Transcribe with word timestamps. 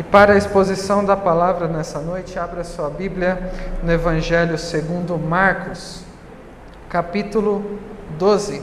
E 0.00 0.02
para 0.02 0.32
a 0.32 0.38
exposição 0.38 1.04
da 1.04 1.14
palavra 1.14 1.68
nessa 1.68 1.98
noite, 1.98 2.38
abra 2.38 2.64
sua 2.64 2.88
Bíblia 2.88 3.52
no 3.82 3.92
Evangelho 3.92 4.56
segundo 4.56 5.18
Marcos, 5.18 6.02
capítulo 6.88 7.78
12. 8.18 8.62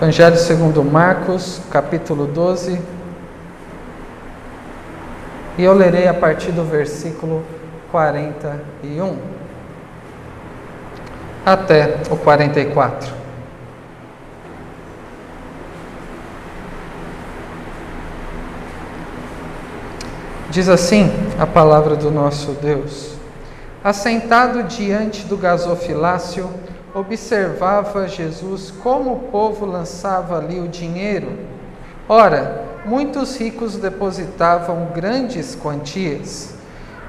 Evangelho 0.00 0.36
segundo 0.36 0.84
Marcos, 0.84 1.60
capítulo 1.68 2.28
12. 2.28 2.80
E 5.58 5.64
eu 5.64 5.74
lerei 5.74 6.06
a 6.06 6.14
partir 6.14 6.52
do 6.52 6.62
versículo 6.62 7.44
41 7.90 9.18
até 11.44 11.96
o 12.08 12.16
44. 12.16 13.21
Diz 20.52 20.68
assim 20.68 21.10
a 21.40 21.46
palavra 21.46 21.96
do 21.96 22.10
nosso 22.10 22.50
Deus: 22.60 23.14
Assentado 23.82 24.64
diante 24.64 25.24
do 25.24 25.34
gasofilácio, 25.34 26.46
observava 26.94 28.06
Jesus 28.06 28.70
como 28.70 29.14
o 29.14 29.20
povo 29.30 29.64
lançava 29.64 30.36
ali 30.36 30.60
o 30.60 30.68
dinheiro. 30.68 31.38
Ora, 32.06 32.66
muitos 32.84 33.34
ricos 33.38 33.76
depositavam 33.76 34.88
grandes 34.94 35.56
quantias. 35.56 36.52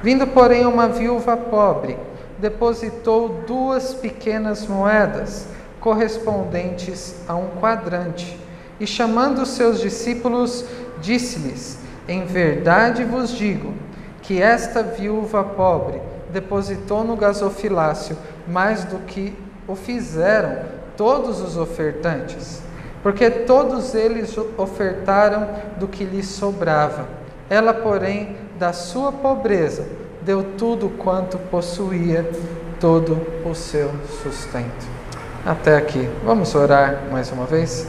Vindo, 0.01 0.25
porém, 0.25 0.65
uma 0.65 0.87
viúva 0.87 1.35
pobre, 1.35 1.97
depositou 2.39 3.43
duas 3.45 3.93
pequenas 3.93 4.65
moedas, 4.65 5.47
correspondentes 5.81 7.15
a 7.27 7.35
um 7.35 7.49
quadrante, 7.59 8.39
e 8.79 8.87
chamando 8.87 9.45
seus 9.45 9.81
discípulos, 9.81 10.63
disse-lhes: 11.01 11.82
Em 12.07 12.25
verdade 12.25 13.03
vos 13.03 13.31
digo 13.31 13.73
que 14.21 14.41
esta 14.41 14.83
viúva 14.83 15.43
pobre 15.43 16.01
depositou 16.31 17.03
no 17.03 17.15
gasofilácio 17.15 18.17
mais 18.47 18.83
do 18.83 18.99
que 18.99 19.33
o 19.67 19.75
fizeram 19.75 20.57
todos 20.97 21.39
os 21.41 21.57
ofertantes, 21.57 22.61
porque 23.01 23.29
todos 23.29 23.95
eles 23.95 24.35
ofertaram 24.57 25.47
do 25.77 25.87
que 25.87 26.03
lhes 26.03 26.27
sobrava. 26.27 27.07
Ela, 27.49 27.73
porém, 27.73 28.35
da 28.57 28.73
sua 28.73 29.11
pobreza, 29.11 29.85
deu 30.21 30.43
tudo 30.57 30.89
quanto 30.89 31.37
possuía, 31.37 32.29
todo 32.79 33.19
o 33.45 33.53
seu 33.53 33.91
sustento. 34.21 34.87
Até 35.45 35.75
aqui. 35.75 36.09
Vamos 36.23 36.55
orar 36.55 37.03
mais 37.11 37.31
uma 37.31 37.45
vez? 37.45 37.87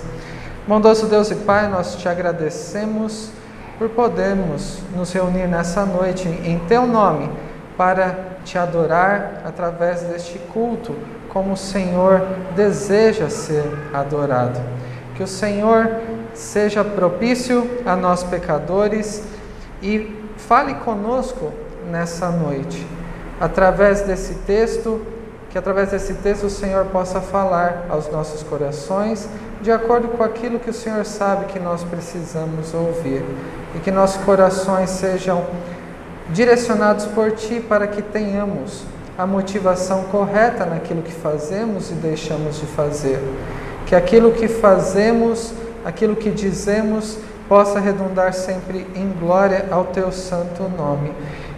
Bondoso 0.66 1.06
Deus 1.06 1.30
e 1.30 1.36
Pai, 1.36 1.68
nós 1.68 1.96
te 1.96 2.08
agradecemos 2.08 3.30
por 3.78 3.88
podermos 3.90 4.78
nos 4.94 5.12
reunir 5.12 5.46
nessa 5.46 5.84
noite 5.84 6.28
em 6.28 6.58
Teu 6.60 6.86
nome 6.86 7.30
para 7.76 8.34
te 8.44 8.58
adorar 8.58 9.42
através 9.44 10.02
deste 10.02 10.38
culto, 10.52 10.94
como 11.28 11.54
o 11.54 11.56
Senhor 11.56 12.22
deseja 12.54 13.28
ser 13.28 13.64
adorado. 13.92 14.60
Que 15.16 15.22
o 15.22 15.26
Senhor 15.26 15.90
seja 16.32 16.84
propício 16.84 17.68
a 17.84 17.96
nós 17.96 18.22
pecadores 18.22 19.24
e 19.82 20.24
fale 20.36 20.74
conosco 20.74 21.52
nessa 21.90 22.28
noite. 22.30 22.86
Através 23.40 24.02
desse 24.02 24.34
texto, 24.46 25.04
que 25.50 25.58
através 25.58 25.90
desse 25.90 26.14
texto 26.14 26.46
o 26.46 26.50
Senhor 26.50 26.86
possa 26.86 27.20
falar 27.20 27.86
aos 27.88 28.10
nossos 28.10 28.42
corações, 28.42 29.28
de 29.64 29.72
acordo 29.72 30.08
com 30.08 30.22
aquilo 30.22 30.60
que 30.60 30.68
o 30.68 30.74
Senhor 30.74 31.06
sabe 31.06 31.46
que 31.46 31.58
nós 31.58 31.82
precisamos 31.82 32.74
ouvir, 32.74 33.24
e 33.74 33.78
que 33.78 33.90
nossos 33.90 34.22
corações 34.22 34.90
sejam 34.90 35.42
direcionados 36.28 37.06
por 37.06 37.32
Ti 37.32 37.64
para 37.66 37.86
que 37.86 38.02
tenhamos 38.02 38.84
a 39.16 39.26
motivação 39.26 40.04
correta 40.04 40.66
naquilo 40.66 41.00
que 41.00 41.12
fazemos 41.12 41.90
e 41.90 41.94
deixamos 41.94 42.60
de 42.60 42.66
fazer. 42.66 43.18
Que 43.86 43.94
aquilo 43.94 44.32
que 44.32 44.48
fazemos, 44.48 45.54
aquilo 45.82 46.14
que 46.14 46.30
dizemos, 46.30 47.16
possa 47.48 47.80
redundar 47.80 48.34
sempre 48.34 48.86
em 48.94 49.14
glória 49.18 49.66
ao 49.70 49.86
Teu 49.86 50.12
santo 50.12 50.64
nome 50.76 51.10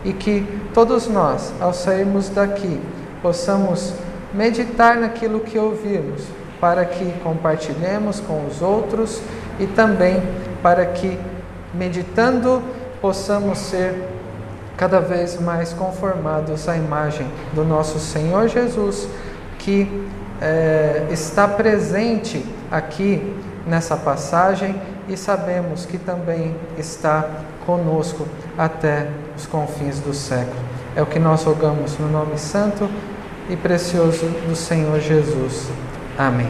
e 0.05 0.12
que 0.12 0.47
todos 0.72 1.09
nós, 1.09 1.53
ao 1.61 1.75
sairmos 1.75 2.28
daqui, 2.28 2.81
possamos 3.21 3.93
meditar 4.33 4.97
naquilo 4.97 5.41
que 5.41 5.59
ouvirmos, 5.59 6.22
para 6.61 6.84
que 6.84 7.12
compartilhemos 7.22 8.21
com 8.21 8.47
os 8.47 8.62
outros 8.62 9.21
e 9.59 9.67
também 9.67 10.22
para 10.62 10.84
que, 10.87 11.19
meditando, 11.75 12.62
possamos 13.00 13.59
ser 13.59 13.94
cada 14.77 15.00
vez 15.00 15.41
mais 15.41 15.72
conformados 15.72 16.69
à 16.69 16.77
imagem 16.77 17.27
do 17.55 17.65
nosso 17.65 17.99
Senhor 17.99 18.49
Jesus, 18.49 19.09
que 19.59 20.06
é, 20.41 21.06
está 21.11 21.49
presente 21.49 22.45
aqui 22.71 23.34
nessa 23.66 23.97
passagem 23.97 24.81
e 25.09 25.16
sabemos 25.16 25.87
que 25.87 25.99
também 25.99 26.55
está 26.77 27.28
conosco 27.65 28.27
até 28.56 29.09
os 29.37 29.47
confins 29.47 29.99
do 30.00 30.12
século. 30.12 30.61
É 30.95 31.03
o 31.03 31.06
que 31.06 31.19
nós 31.19 31.45
rogamos 31.45 31.99
no 31.99 32.09
nome 32.09 32.39
santo 32.39 32.89
e 33.49 33.56
precioso 33.56 34.27
do 34.49 34.55
Senhor 34.55 34.99
Jesus. 35.00 35.69
Amém. 36.19 36.49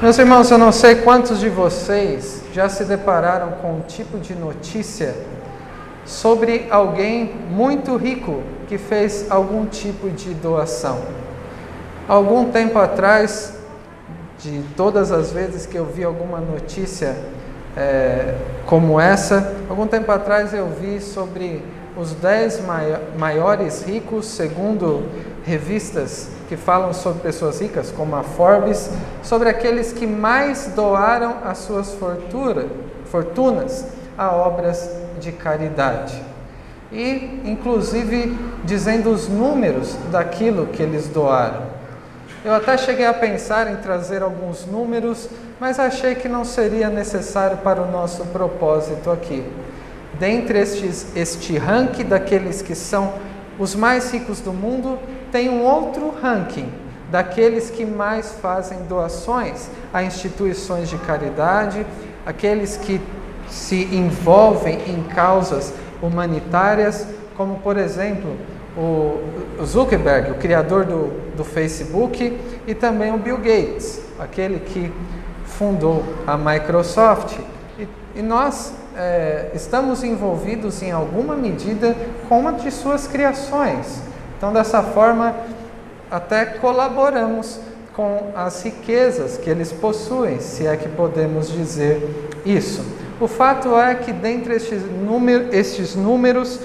Meus 0.00 0.16
irmãos, 0.16 0.48
eu 0.48 0.58
não 0.58 0.70
sei 0.70 0.96
quantos 0.96 1.40
de 1.40 1.48
vocês 1.48 2.44
já 2.52 2.68
se 2.68 2.84
depararam 2.84 3.50
com 3.60 3.78
um 3.78 3.80
tipo 3.80 4.16
de 4.18 4.32
notícia 4.32 5.12
sobre 6.04 6.68
alguém 6.70 7.34
muito 7.50 7.96
rico 7.96 8.42
que 8.68 8.78
fez 8.78 9.26
algum 9.28 9.66
tipo 9.66 10.08
de 10.08 10.34
doação. 10.34 11.00
Algum 12.06 12.52
tempo 12.52 12.78
atrás, 12.78 13.54
de 14.38 14.62
todas 14.76 15.10
as 15.10 15.32
vezes 15.32 15.66
que 15.66 15.76
eu 15.76 15.84
vi 15.84 16.04
alguma 16.04 16.38
notícia 16.38 17.16
é, 17.76 18.36
como 18.66 19.00
essa. 19.00 19.52
Algum 19.68 19.88
tempo 19.88 20.12
atrás 20.12 20.54
eu 20.54 20.68
vi 20.68 21.00
sobre 21.00 21.60
os 21.96 22.12
10 22.12 22.62
maiores 23.18 23.82
ricos, 23.82 24.26
segundo 24.26 25.02
revistas 25.46 26.28
que 26.48 26.56
falam 26.56 26.92
sobre 26.92 27.22
pessoas 27.22 27.60
ricas, 27.60 27.92
como 27.92 28.16
a 28.16 28.24
Forbes, 28.24 28.90
sobre 29.22 29.48
aqueles 29.48 29.92
que 29.92 30.06
mais 30.06 30.72
doaram 30.74 31.36
as 31.44 31.58
suas 31.58 31.94
fortuna, 31.94 32.66
fortunas 33.04 33.86
a 34.18 34.34
obras 34.34 34.90
de 35.20 35.30
caridade. 35.30 36.20
E, 36.90 37.40
inclusive, 37.44 38.36
dizendo 38.64 39.10
os 39.10 39.28
números 39.28 39.96
daquilo 40.10 40.66
que 40.66 40.82
eles 40.82 41.08
doaram. 41.08 41.62
Eu 42.44 42.54
até 42.54 42.76
cheguei 42.76 43.06
a 43.06 43.14
pensar 43.14 43.70
em 43.70 43.76
trazer 43.76 44.22
alguns 44.22 44.66
números, 44.66 45.28
mas 45.60 45.78
achei 45.78 46.14
que 46.16 46.28
não 46.28 46.44
seria 46.44 46.88
necessário 46.88 47.58
para 47.58 47.82
o 47.82 47.90
nosso 47.90 48.24
propósito 48.26 49.10
aqui. 49.10 49.44
Dentre 50.18 50.60
estes, 50.60 51.06
este 51.14 51.56
ranking 51.58 52.04
daqueles 52.04 52.62
que 52.62 52.74
são 52.74 53.14
os 53.58 53.74
mais 53.74 54.10
ricos 54.12 54.40
do 54.40 54.52
mundo, 54.52 54.98
tem 55.32 55.48
um 55.48 55.62
outro 55.62 56.12
ranking 56.22 56.68
daqueles 57.10 57.70
que 57.70 57.84
mais 57.84 58.32
fazem 58.32 58.78
doações 58.88 59.68
a 59.92 60.02
instituições 60.02 60.88
de 60.88 60.98
caridade, 60.98 61.86
aqueles 62.24 62.76
que 62.76 63.00
se 63.48 63.84
envolvem 63.94 64.78
em 64.88 65.02
causas 65.04 65.72
humanitárias, 66.02 67.06
como 67.36 67.56
por 67.58 67.76
exemplo 67.76 68.36
o 68.76 69.64
Zuckerberg, 69.64 70.32
o 70.32 70.34
criador 70.34 70.84
do, 70.84 71.10
do 71.34 71.44
Facebook, 71.44 72.38
e 72.66 72.74
também 72.74 73.14
o 73.14 73.18
Bill 73.18 73.38
Gates, 73.38 74.02
aquele 74.18 74.60
que 74.60 74.92
fundou 75.46 76.04
a 76.26 76.36
Microsoft. 76.36 77.38
E, 77.78 77.88
e 78.16 78.22
nós 78.22 78.74
é, 78.96 79.50
estamos 79.54 80.02
envolvidos 80.02 80.82
em 80.82 80.90
alguma 80.90 81.36
medida 81.36 81.94
com 82.28 82.40
uma 82.40 82.52
de 82.52 82.70
suas 82.70 83.06
criações. 83.06 84.00
Então, 84.36 84.52
dessa 84.52 84.82
forma, 84.82 85.34
até 86.10 86.44
colaboramos 86.44 87.60
com 87.94 88.30
as 88.34 88.62
riquezas 88.62 89.38
que 89.38 89.48
eles 89.48 89.72
possuem, 89.72 90.40
se 90.40 90.66
é 90.66 90.76
que 90.76 90.88
podemos 90.88 91.50
dizer 91.50 92.30
isso. 92.44 92.84
O 93.20 93.26
fato 93.26 93.74
é 93.78 93.94
que, 93.94 94.12
dentre 94.12 94.54
estes, 94.54 94.82
número, 94.82 95.54
estes 95.54 95.94
números, 95.94 96.60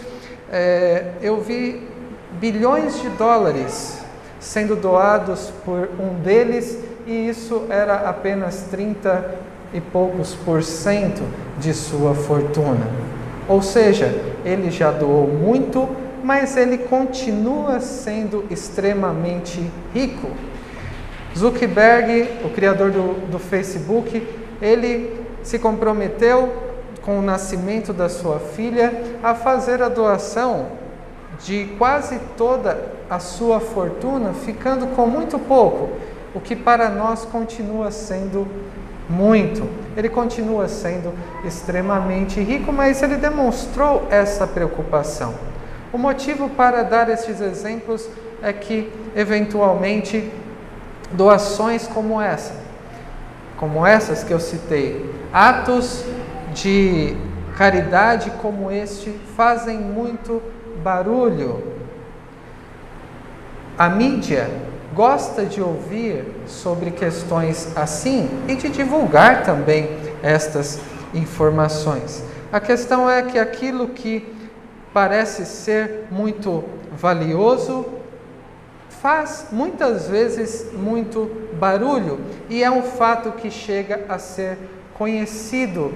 é, 0.51 1.11
eu 1.21 1.39
vi 1.39 1.87
bilhões 2.33 3.01
de 3.01 3.09
dólares 3.09 3.99
sendo 4.39 4.75
doados 4.75 5.51
por 5.63 5.89
um 5.99 6.15
deles, 6.21 6.77
e 7.05 7.29
isso 7.29 7.65
era 7.69 8.09
apenas 8.09 8.63
30 8.69 9.50
e 9.73 9.79
poucos 9.79 10.33
por 10.33 10.63
cento 10.63 11.23
de 11.59 11.73
sua 11.73 12.13
fortuna. 12.13 12.87
Ou 13.47 13.61
seja, 13.61 14.13
ele 14.45 14.69
já 14.71 14.91
doou 14.91 15.27
muito, 15.27 15.87
mas 16.23 16.57
ele 16.57 16.77
continua 16.77 17.79
sendo 17.79 18.45
extremamente 18.49 19.61
rico. 19.93 20.27
Zuckerberg, 21.37 22.29
o 22.43 22.49
criador 22.49 22.91
do, 22.91 23.13
do 23.29 23.39
Facebook, 23.39 24.27
ele 24.61 25.21
se 25.43 25.57
comprometeu 25.57 26.49
com 27.01 27.17
o 27.17 27.21
nascimento 27.21 27.93
da 27.93 28.09
sua 28.09 28.39
filha 28.39 28.93
a 29.23 29.33
fazer 29.33 29.81
a 29.81 29.89
doação 29.89 30.67
de 31.43 31.65
quase 31.77 32.19
toda 32.37 32.91
a 33.09 33.17
sua 33.19 33.59
fortuna, 33.59 34.33
ficando 34.33 34.87
com 34.95 35.07
muito 35.07 35.39
pouco, 35.39 35.89
o 36.35 36.39
que 36.39 36.55
para 36.55 36.89
nós 36.89 37.25
continua 37.25 37.89
sendo 37.91 38.47
muito. 39.11 39.69
Ele 39.95 40.09
continua 40.09 40.67
sendo 40.67 41.13
extremamente 41.45 42.39
rico, 42.39 42.71
mas 42.71 43.03
ele 43.03 43.17
demonstrou 43.17 44.07
essa 44.09 44.47
preocupação. 44.47 45.35
O 45.91 45.97
motivo 45.97 46.49
para 46.49 46.83
dar 46.83 47.09
estes 47.09 47.41
exemplos 47.41 48.07
é 48.41 48.53
que, 48.53 48.91
eventualmente, 49.15 50.31
doações 51.11 51.85
como 51.87 52.21
essa, 52.21 52.55
como 53.57 53.85
essas 53.85 54.23
que 54.23 54.33
eu 54.33 54.39
citei, 54.39 55.13
atos 55.33 56.05
de 56.53 57.15
caridade 57.57 58.31
como 58.41 58.71
este 58.71 59.11
fazem 59.35 59.77
muito 59.77 60.41
barulho. 60.81 61.61
A 63.77 63.89
mídia 63.89 64.49
gosta 64.93 65.45
de 65.45 65.61
ouvir 65.61 66.25
sobre 66.47 66.91
questões 66.91 67.75
assim 67.75 68.29
e 68.47 68.55
de 68.55 68.69
divulgar 68.69 69.43
também 69.43 69.89
estas 70.21 70.79
informações. 71.13 72.23
A 72.51 72.59
questão 72.59 73.09
é 73.09 73.21
que 73.21 73.39
aquilo 73.39 73.89
que 73.89 74.27
parece 74.93 75.45
ser 75.45 76.07
muito 76.11 76.63
valioso 76.91 77.85
faz 78.89 79.47
muitas 79.51 80.07
vezes 80.07 80.71
muito 80.73 81.31
barulho 81.59 82.19
e 82.49 82.63
é 82.63 82.69
um 82.69 82.83
fato 82.83 83.31
que 83.31 83.49
chega 83.49 84.05
a 84.09 84.19
ser 84.19 84.57
conhecido 84.93 85.93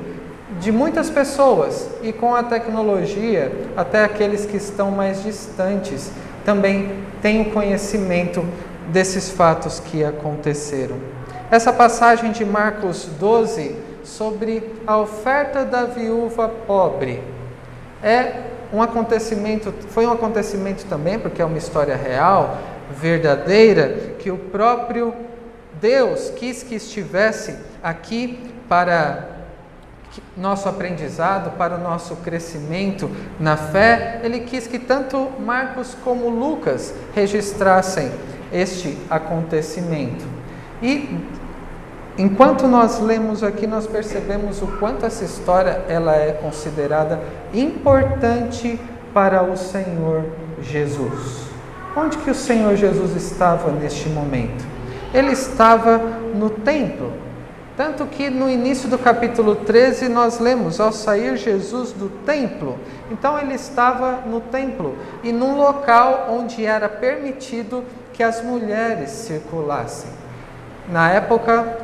de 0.59 0.71
muitas 0.71 1.09
pessoas 1.09 1.89
e 2.01 2.13
com 2.13 2.33
a 2.33 2.44
tecnologia, 2.44 3.51
até 3.75 4.03
aqueles 4.03 4.45
que 4.45 4.57
estão 4.57 4.89
mais 4.89 5.21
distantes 5.24 6.12
também 6.45 7.03
têm 7.21 7.41
o 7.41 7.51
conhecimento 7.51 8.45
desses 8.91 9.29
fatos 9.29 9.79
que 9.79 10.03
aconteceram. 10.03 10.97
Essa 11.51 11.71
passagem 11.71 12.31
de 12.31 12.43
Marcos 12.43 13.05
12 13.19 13.75
sobre 14.03 14.73
a 14.85 14.97
oferta 14.97 15.63
da 15.63 15.85
viúva 15.85 16.49
pobre 16.49 17.21
é 18.03 18.41
um 18.73 18.81
acontecimento, 18.81 19.73
foi 19.89 20.05
um 20.05 20.11
acontecimento 20.11 20.85
também, 20.85 21.19
porque 21.19 21.41
é 21.41 21.45
uma 21.45 21.57
história 21.57 21.95
real, 21.95 22.57
verdadeira, 22.91 24.15
que 24.19 24.29
o 24.29 24.37
próprio 24.37 25.13
Deus 25.79 26.31
quis 26.35 26.63
que 26.63 26.75
estivesse 26.75 27.55
aqui 27.81 28.39
para 28.67 29.35
nosso 30.38 30.69
aprendizado, 30.69 31.57
para 31.57 31.75
o 31.75 31.77
nosso 31.77 32.15
crescimento 32.17 33.09
na 33.39 33.57
fé, 33.57 34.21
ele 34.23 34.41
quis 34.41 34.67
que 34.67 34.79
tanto 34.79 35.29
Marcos 35.39 35.95
como 36.03 36.29
Lucas 36.29 36.93
registrassem 37.13 38.11
este 38.55 38.97
acontecimento. 39.09 40.25
E 40.81 41.19
enquanto 42.17 42.67
nós 42.67 42.99
lemos 42.99 43.43
aqui, 43.43 43.67
nós 43.67 43.85
percebemos 43.85 44.61
o 44.61 44.67
quanto 44.79 45.05
essa 45.05 45.25
história 45.25 45.83
ela 45.89 46.15
é 46.15 46.31
considerada 46.31 47.19
importante 47.53 48.79
para 49.13 49.43
o 49.43 49.57
Senhor 49.57 50.23
Jesus. 50.61 51.45
Onde 51.95 52.17
que 52.19 52.31
o 52.31 52.35
Senhor 52.35 52.75
Jesus 52.75 53.15
estava 53.15 53.71
neste 53.71 54.09
momento? 54.09 54.65
Ele 55.13 55.31
estava 55.31 55.97
no 56.33 56.49
templo. 56.49 57.11
Tanto 57.77 58.05
que 58.05 58.29
no 58.29 58.49
início 58.49 58.87
do 58.87 58.97
capítulo 58.97 59.55
13 59.55 60.07
nós 60.07 60.39
lemos: 60.39 60.79
ao 60.79 60.93
sair 60.93 61.35
Jesus 61.35 61.91
do 61.91 62.09
templo. 62.25 62.77
Então 63.11 63.37
ele 63.37 63.53
estava 63.53 64.21
no 64.25 64.39
templo 64.39 64.95
e 65.23 65.31
num 65.33 65.57
local 65.57 66.27
onde 66.31 66.65
era 66.65 66.87
permitido 66.87 67.83
que 68.15 68.23
as 68.23 68.41
mulheres 68.41 69.09
circulassem. 69.09 70.09
Na 70.89 71.12
época, 71.12 71.77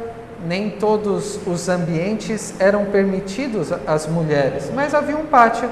nem 0.45 0.69
todos 0.69 1.39
os 1.45 1.68
ambientes 1.68 2.54
eram 2.60 2.86
permitidos 2.86 3.72
às 3.86 4.07
mulheres, 4.07 4.72
mas 4.74 4.95
havia 4.95 5.18
um 5.18 5.25
pátio 5.25 5.69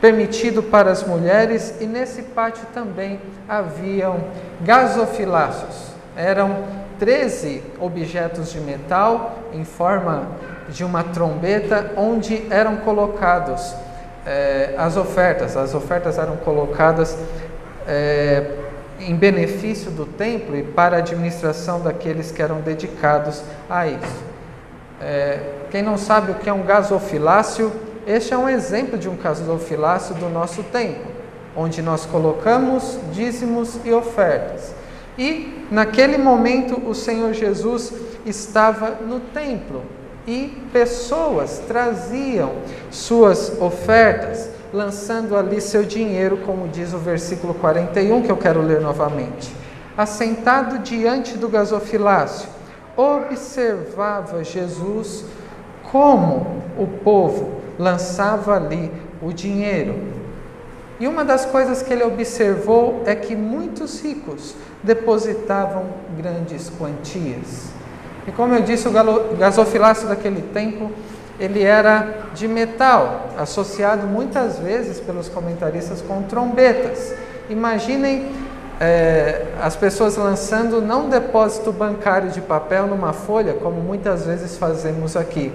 permitido 0.00 0.62
para 0.62 0.90
as 0.90 1.04
mulheres 1.04 1.74
e 1.80 1.86
nesse 1.86 2.22
pátio 2.22 2.66
também 2.72 3.20
haviam 3.48 4.24
gasofiláceos. 4.62 5.88
Eram 6.16 6.64
13 6.98 7.62
objetos 7.78 8.50
de 8.50 8.60
metal 8.60 9.38
em 9.52 9.64
forma 9.64 10.28
de 10.68 10.82
uma 10.82 11.04
trombeta 11.04 11.92
onde 11.96 12.46
eram 12.50 12.76
colocados 12.78 13.74
eh, 14.26 14.74
as 14.78 14.96
ofertas. 14.96 15.56
As 15.56 15.74
ofertas 15.74 16.18
eram 16.18 16.36
colocadas 16.36 17.16
eh, 17.86 18.57
em 19.00 19.14
benefício 19.14 19.90
do 19.90 20.04
templo 20.04 20.56
e 20.56 20.62
para 20.62 20.96
a 20.96 20.98
administração 21.00 21.80
daqueles 21.80 22.30
que 22.30 22.42
eram 22.42 22.60
dedicados 22.60 23.42
a 23.68 23.86
isso. 23.86 24.24
É, 25.00 25.40
quem 25.70 25.82
não 25.82 25.96
sabe 25.96 26.32
o 26.32 26.34
que 26.34 26.48
é 26.48 26.52
um 26.52 26.62
gasofilácio, 26.62 27.72
este 28.06 28.34
é 28.34 28.38
um 28.38 28.48
exemplo 28.48 28.98
de 28.98 29.08
um 29.08 29.16
gasofilácio 29.16 30.14
do 30.14 30.28
nosso 30.28 30.62
tempo, 30.64 31.06
onde 31.56 31.82
nós 31.82 32.06
colocamos 32.06 32.98
dízimos 33.12 33.78
e 33.84 33.92
ofertas. 33.92 34.74
E 35.16 35.66
naquele 35.70 36.16
momento 36.16 36.80
o 36.88 36.94
Senhor 36.94 37.32
Jesus 37.32 37.92
estava 38.24 38.90
no 38.90 39.20
templo 39.20 39.82
e 40.26 40.62
pessoas 40.72 41.62
traziam 41.66 42.52
suas 42.90 43.60
ofertas 43.60 44.57
lançando 44.72 45.36
ali 45.36 45.60
seu 45.60 45.82
dinheiro, 45.82 46.38
como 46.38 46.68
diz 46.68 46.92
o 46.92 46.98
versículo 46.98 47.54
41, 47.54 48.22
que 48.22 48.30
eu 48.30 48.36
quero 48.36 48.60
ler 48.60 48.80
novamente. 48.80 49.54
Assentado 49.96 50.78
diante 50.78 51.36
do 51.36 51.48
gasofilácio, 51.48 52.48
observava 52.96 54.44
Jesus 54.44 55.24
como 55.90 56.62
o 56.76 56.86
povo 57.02 57.60
lançava 57.78 58.54
ali 58.56 58.92
o 59.22 59.32
dinheiro. 59.32 59.94
E 61.00 61.06
uma 61.06 61.24
das 61.24 61.46
coisas 61.46 61.82
que 61.82 61.92
ele 61.92 62.02
observou 62.02 63.02
é 63.06 63.14
que 63.14 63.36
muitos 63.36 64.00
ricos 64.00 64.54
depositavam 64.82 65.86
grandes 66.16 66.70
quantias. 66.70 67.68
E 68.26 68.32
como 68.32 68.54
eu 68.54 68.62
disse, 68.62 68.88
o 68.88 69.36
gasofilácio 69.36 70.08
daquele 70.08 70.42
tempo 70.42 70.90
ele 71.38 71.62
era 71.62 72.28
de 72.34 72.48
metal, 72.48 73.30
associado 73.38 74.06
muitas 74.06 74.58
vezes 74.58 74.98
pelos 74.98 75.28
comentaristas 75.28 76.02
com 76.02 76.22
trombetas. 76.22 77.14
Imaginem 77.48 78.30
é, 78.80 79.46
as 79.60 79.76
pessoas 79.76 80.16
lançando 80.16 80.80
não 80.80 81.08
depósito 81.08 81.72
bancário 81.72 82.30
de 82.30 82.40
papel 82.40 82.86
numa 82.86 83.12
folha, 83.12 83.54
como 83.54 83.80
muitas 83.80 84.26
vezes 84.26 84.56
fazemos 84.56 85.16
aqui, 85.16 85.52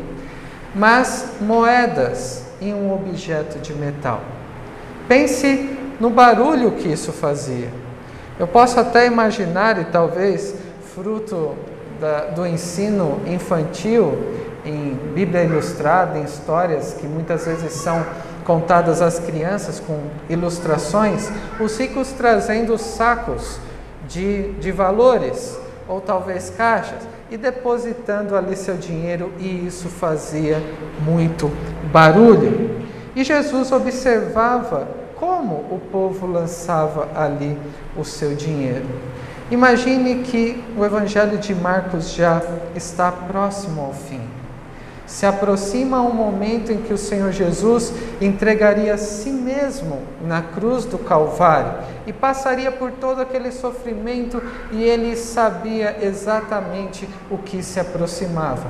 mas 0.74 1.28
moedas 1.40 2.44
em 2.62 2.74
um 2.74 2.94
objeto 2.94 3.60
de 3.60 3.74
metal. 3.74 4.22
Pense 5.08 5.78
no 6.00 6.10
barulho 6.10 6.72
que 6.72 6.88
isso 6.88 7.12
fazia. 7.12 7.70
Eu 8.40 8.48
posso 8.48 8.80
até 8.80 9.06
imaginar, 9.06 9.80
e 9.80 9.86
talvez 9.86 10.56
fruto 10.96 11.56
da, 12.00 12.26
do 12.26 12.46
ensino 12.48 13.22
infantil, 13.28 14.18
em 14.66 14.98
Bíblia 15.14 15.44
ilustrada, 15.44 16.18
em 16.18 16.24
histórias 16.24 16.94
que 16.94 17.08
muitas 17.08 17.46
vezes 17.46 17.74
são 17.74 18.06
contadas 18.44 19.02
às 19.02 19.20
crianças 19.20 19.80
com 19.80 20.00
ilustrações, 20.30 21.30
os 21.60 21.78
ricos 21.78 22.12
trazendo 22.12 22.78
sacos 22.78 23.60
de, 24.08 24.52
de 24.54 24.72
valores, 24.72 25.58
ou 25.88 26.00
talvez 26.02 26.50
caixas, 26.50 27.08
e 27.30 27.38
depositando 27.38 28.36
ali 28.36 28.56
seu 28.56 28.76
dinheiro, 28.76 29.32
e 29.40 29.66
isso 29.66 29.88
fazia 29.88 30.62
muito 31.02 31.52
barulho. 31.92 32.84
E 33.16 33.24
Jesus 33.24 33.72
observava 33.72 34.88
como 35.16 35.56
o 35.56 35.80
povo 35.92 36.28
lançava 36.28 37.08
ali 37.16 37.58
o 37.98 38.04
seu 38.04 38.36
dinheiro. 38.36 38.86
Imagine 39.50 40.24
que 40.24 40.64
o 40.78 40.84
Evangelho 40.84 41.38
de 41.38 41.54
Marcos 41.54 42.14
já 42.14 42.42
está 42.76 43.12
próximo 43.12 43.82
ao 43.82 43.94
fim. 43.94 44.22
Se 45.14 45.28
aproxima 45.28 46.02
um 46.02 46.12
momento 46.12 46.72
em 46.72 46.78
que 46.80 46.92
o 46.92 46.98
Senhor 46.98 47.32
Jesus 47.32 47.94
entregaria 48.20 48.96
a 48.96 48.98
si 48.98 49.30
mesmo 49.30 50.02
na 50.26 50.42
cruz 50.42 50.86
do 50.86 50.98
Calvário 50.98 51.72
e 52.08 52.12
passaria 52.12 52.72
por 52.72 52.90
todo 52.94 53.22
aquele 53.22 53.52
sofrimento, 53.52 54.42
e 54.72 54.82
ele 54.82 55.16
sabia 55.16 55.98
exatamente 56.02 57.08
o 57.30 57.38
que 57.38 57.62
se 57.62 57.80
aproximava. 57.80 58.66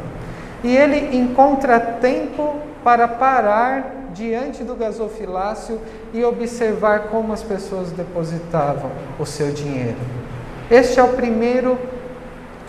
E 0.62 0.76
ele 0.76 1.16
encontra 1.16 1.80
tempo 1.80 2.58
para 2.84 3.08
parar 3.08 4.10
diante 4.14 4.66
do 4.66 4.76
gasofilácio 4.76 5.80
e 6.14 6.26
observar 6.26 7.04
como 7.04 7.32
as 7.32 7.42
pessoas 7.42 7.90
depositavam 7.92 8.92
o 9.18 9.26
seu 9.26 9.50
dinheiro. 9.54 9.96
Este 10.70 11.00
é 11.00 11.04
o 11.04 11.14
primeiro 11.14 11.80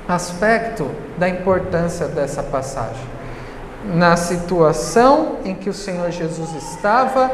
aspecto 0.07 0.89
da 1.19 1.29
importância 1.29 2.07
dessa 2.07 2.41
passagem. 2.41 3.14
Na 3.93 4.17
situação 4.17 5.37
em 5.45 5.55
que 5.55 5.69
o 5.69 5.75
Senhor 5.75 6.11
Jesus 6.11 6.55
estava, 6.55 7.31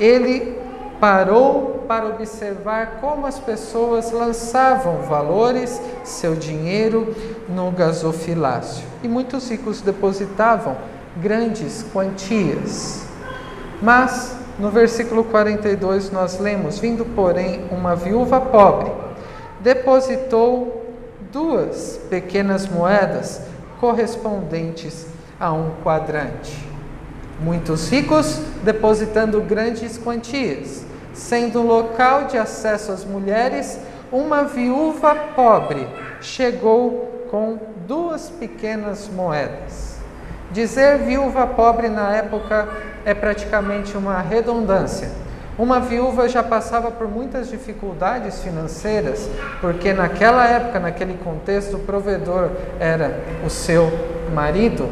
ele 0.00 0.58
parou 0.98 1.84
para 1.86 2.06
observar 2.06 2.98
como 3.00 3.26
as 3.26 3.38
pessoas 3.38 4.10
lançavam 4.10 5.02
valores, 5.02 5.80
seu 6.02 6.34
dinheiro 6.34 7.14
no 7.48 7.70
gasofilácio. 7.70 8.84
E 9.02 9.08
muitos 9.08 9.50
ricos 9.50 9.80
depositavam 9.80 10.76
grandes 11.16 11.84
quantias. 11.92 13.06
Mas 13.80 14.36
no 14.58 14.70
versículo 14.70 15.24
42 15.24 16.10
nós 16.10 16.38
lemos: 16.38 16.78
Vindo, 16.78 17.04
porém, 17.04 17.64
uma 17.70 17.94
viúva 17.94 18.40
pobre, 18.40 18.90
depositou 19.60 20.86
duas 21.30 22.00
pequenas 22.08 22.66
moedas 22.66 23.42
correspondentes 23.78 25.06
a 25.38 25.52
um 25.52 25.72
quadrante. 25.82 26.66
Muitos 27.40 27.90
ricos 27.90 28.40
depositando 28.62 29.40
grandes 29.42 29.98
quantias, 29.98 30.84
sendo 31.12 31.62
local 31.62 32.24
de 32.24 32.38
acesso 32.38 32.92
às 32.92 33.04
mulheres, 33.04 33.78
uma 34.10 34.44
viúva 34.44 35.14
pobre 35.34 35.86
chegou 36.20 37.26
com 37.30 37.58
duas 37.86 38.30
pequenas 38.30 39.08
moedas. 39.08 39.96
Dizer 40.50 40.98
viúva 40.98 41.46
pobre 41.46 41.88
na 41.88 42.14
época 42.14 42.68
é 43.04 43.12
praticamente 43.12 43.96
uma 43.96 44.20
redundância. 44.20 45.10
Uma 45.58 45.80
viúva 45.80 46.28
já 46.28 46.42
passava 46.42 46.90
por 46.90 47.08
muitas 47.08 47.48
dificuldades 47.48 48.42
financeiras, 48.42 49.28
porque 49.60 49.92
naquela 49.92 50.46
época, 50.46 50.78
naquele 50.78 51.14
contexto, 51.14 51.76
o 51.76 51.80
provedor 51.80 52.50
era 52.78 53.20
o 53.44 53.48
seu 53.48 53.90
marido, 54.34 54.88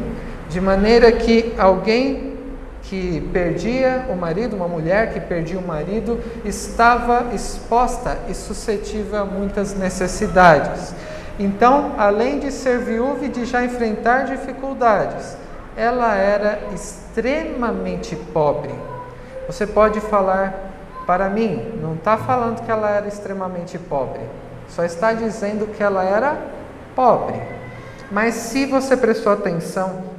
de 0.49 0.61
maneira 0.61 1.11
que 1.11 1.53
alguém 1.57 2.35
que 2.83 3.19
perdia 3.33 4.05
o 4.09 4.15
marido, 4.15 4.55
uma 4.55 4.67
mulher 4.67 5.11
que 5.11 5.19
perdia 5.19 5.57
o 5.57 5.67
marido, 5.67 6.19
estava 6.43 7.33
exposta 7.33 8.17
e 8.29 8.33
suscetível 8.33 9.21
a 9.21 9.25
muitas 9.25 9.73
necessidades. 9.73 10.93
Então, 11.39 11.93
além 11.97 12.39
de 12.39 12.51
ser 12.51 12.79
viúva 12.79 13.25
e 13.25 13.29
de 13.29 13.43
já 13.45 13.65
enfrentar 13.65 14.25
dificuldades, 14.25 15.35
ela 15.75 16.15
era 16.15 16.59
extremamente 16.73 18.15
pobre. 18.15 18.73
Você 19.47 19.65
pode 19.65 19.99
falar 19.99 20.53
para 21.05 21.29
mim, 21.29 21.79
não 21.81 21.95
está 21.95 22.17
falando 22.17 22.63
que 22.63 22.71
ela 22.71 22.89
era 22.89 23.07
extremamente 23.07 23.77
pobre, 23.77 24.21
só 24.69 24.83
está 24.83 25.13
dizendo 25.13 25.67
que 25.67 25.83
ela 25.83 26.03
era 26.03 26.37
pobre. 26.95 27.39
Mas 28.11 28.35
se 28.35 28.65
você 28.65 28.95
prestou 28.95 29.33
atenção 29.33 30.14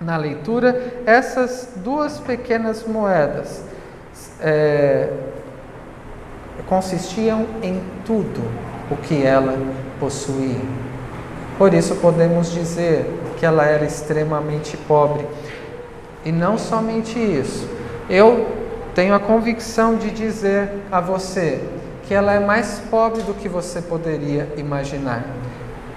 na 0.00 0.16
leitura, 0.16 0.94
essas 1.04 1.70
duas 1.76 2.18
pequenas 2.18 2.84
moedas 2.86 3.64
é, 4.40 5.10
consistiam 6.68 7.46
em 7.62 7.80
tudo 8.04 8.42
o 8.90 8.96
que 8.96 9.24
ela 9.24 9.56
possuía. 9.98 10.60
Por 11.56 11.74
isso 11.74 11.96
podemos 11.96 12.52
dizer 12.52 13.04
que 13.38 13.44
ela 13.44 13.64
era 13.64 13.84
extremamente 13.84 14.76
pobre. 14.76 15.26
E 16.24 16.30
não 16.30 16.58
somente 16.58 17.18
isso, 17.18 17.68
eu 18.08 18.46
tenho 18.94 19.14
a 19.14 19.20
convicção 19.20 19.96
de 19.96 20.10
dizer 20.10 20.68
a 20.90 21.00
você 21.00 21.62
que 22.06 22.14
ela 22.14 22.32
é 22.32 22.40
mais 22.40 22.80
pobre 22.90 23.22
do 23.22 23.34
que 23.34 23.48
você 23.48 23.82
poderia 23.82 24.48
imaginar. 24.56 25.24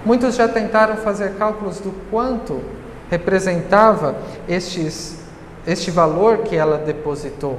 Muitos 0.04 0.34
já 0.34 0.48
tentaram 0.48 0.96
fazer 0.96 1.34
cálculos 1.34 1.78
do 1.78 1.92
quanto 2.10 2.60
representava 3.12 4.16
estes, 4.48 5.18
este 5.66 5.90
valor 5.90 6.38
que 6.38 6.56
ela 6.56 6.78
depositou. 6.78 7.58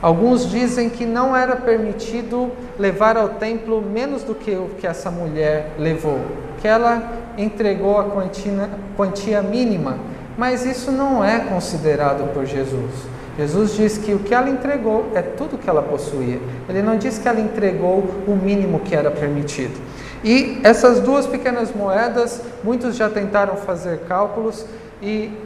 Alguns 0.00 0.50
dizem 0.50 0.88
que 0.88 1.04
não 1.04 1.36
era 1.36 1.54
permitido 1.56 2.50
levar 2.78 3.18
ao 3.18 3.28
templo 3.28 3.82
menos 3.82 4.22
do 4.22 4.34
que 4.34 4.50
o 4.52 4.70
que 4.78 4.86
essa 4.86 5.10
mulher 5.10 5.72
levou, 5.78 6.20
que 6.60 6.66
ela 6.66 7.02
entregou 7.36 8.00
a 8.00 8.04
quantia, 8.04 8.70
quantia 8.96 9.42
mínima, 9.42 9.98
mas 10.38 10.64
isso 10.64 10.90
não 10.90 11.22
é 11.22 11.40
considerado 11.40 12.32
por 12.32 12.46
Jesus. 12.46 12.90
Jesus 13.36 13.76
diz 13.76 13.98
que 13.98 14.14
o 14.14 14.20
que 14.20 14.34
ela 14.34 14.48
entregou 14.48 15.06
é 15.14 15.20
tudo 15.20 15.58
que 15.58 15.68
ela 15.68 15.82
possuía. 15.82 16.40
Ele 16.66 16.82
não 16.82 16.96
diz 16.96 17.18
que 17.18 17.28
ela 17.28 17.40
entregou 17.40 18.04
o 18.26 18.34
mínimo 18.34 18.80
que 18.80 18.94
era 18.94 19.10
permitido. 19.10 19.78
E 20.24 20.60
essas 20.62 21.00
duas 21.00 21.26
pequenas 21.26 21.74
moedas, 21.74 22.40
muitos 22.62 22.96
já 22.96 23.10
tentaram 23.10 23.56
fazer 23.56 24.00
cálculos 24.08 24.64
e 25.00 25.36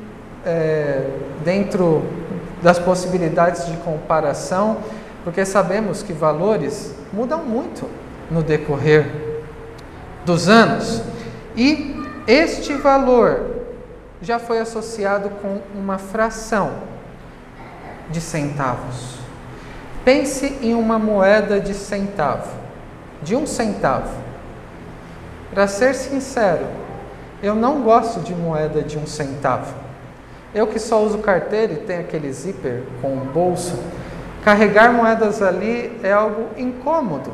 é, 0.44 1.08
dentro 1.44 2.02
das 2.62 2.78
possibilidades 2.78 3.66
de 3.66 3.76
comparação, 3.78 4.78
porque 5.24 5.44
sabemos 5.44 6.02
que 6.02 6.12
valores 6.12 6.94
mudam 7.12 7.42
muito 7.42 7.88
no 8.30 8.42
decorrer 8.42 9.06
dos 10.24 10.48
anos. 10.48 11.02
E 11.56 11.96
este 12.26 12.74
valor 12.74 13.56
já 14.20 14.38
foi 14.38 14.58
associado 14.58 15.30
com 15.42 15.58
uma 15.74 15.98
fração 15.98 16.72
de 18.10 18.20
centavos. 18.20 19.16
Pense 20.04 20.58
em 20.62 20.74
uma 20.74 20.98
moeda 20.98 21.60
de 21.60 21.74
centavo, 21.74 22.50
de 23.22 23.34
um 23.34 23.46
centavo. 23.46 24.25
Para 25.50 25.66
ser 25.66 25.94
sincero, 25.94 26.66
eu 27.42 27.54
não 27.54 27.82
gosto 27.82 28.20
de 28.20 28.34
moeda 28.34 28.82
de 28.82 28.98
um 28.98 29.06
centavo. 29.06 29.74
Eu 30.54 30.66
que 30.66 30.78
só 30.78 31.02
uso 31.02 31.18
carteira 31.18 31.74
e 31.74 31.76
tenho 31.76 32.00
aquele 32.00 32.32
zíper 32.32 32.82
com 33.00 33.14
um 33.14 33.26
bolso, 33.26 33.78
carregar 34.42 34.92
moedas 34.92 35.42
ali 35.42 35.98
é 36.02 36.12
algo 36.12 36.48
incômodo. 36.56 37.32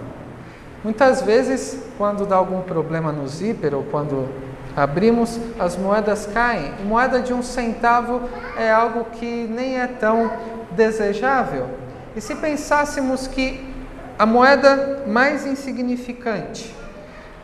Muitas 0.83 1.23
vezes, 1.23 1.79
quando 1.97 2.27
dá 2.27 2.37
algum 2.37 2.61
problema 2.63 3.13
no 3.13 3.29
zíper 3.29 3.75
ou 3.75 3.85
quando 3.85 4.29
abrimos, 4.77 5.39
as 5.59 5.77
moedas 5.77 6.27
caem. 6.27 6.73
Moeda 6.85 7.21
de 7.21 7.33
um 7.33 7.43
centavo 7.43 8.23
é 8.57 8.71
algo 8.71 9.05
que 9.13 9.47
nem 9.49 9.79
é 9.79 9.87
tão 9.87 10.33
desejável. 10.73 11.69
E 12.17 12.21
se 12.21 12.35
pensássemos 12.35 13.27
que 13.27 13.73
a 14.19 14.27
moeda 14.27 15.05
mais 15.07 15.47
insignificante, 15.47 16.75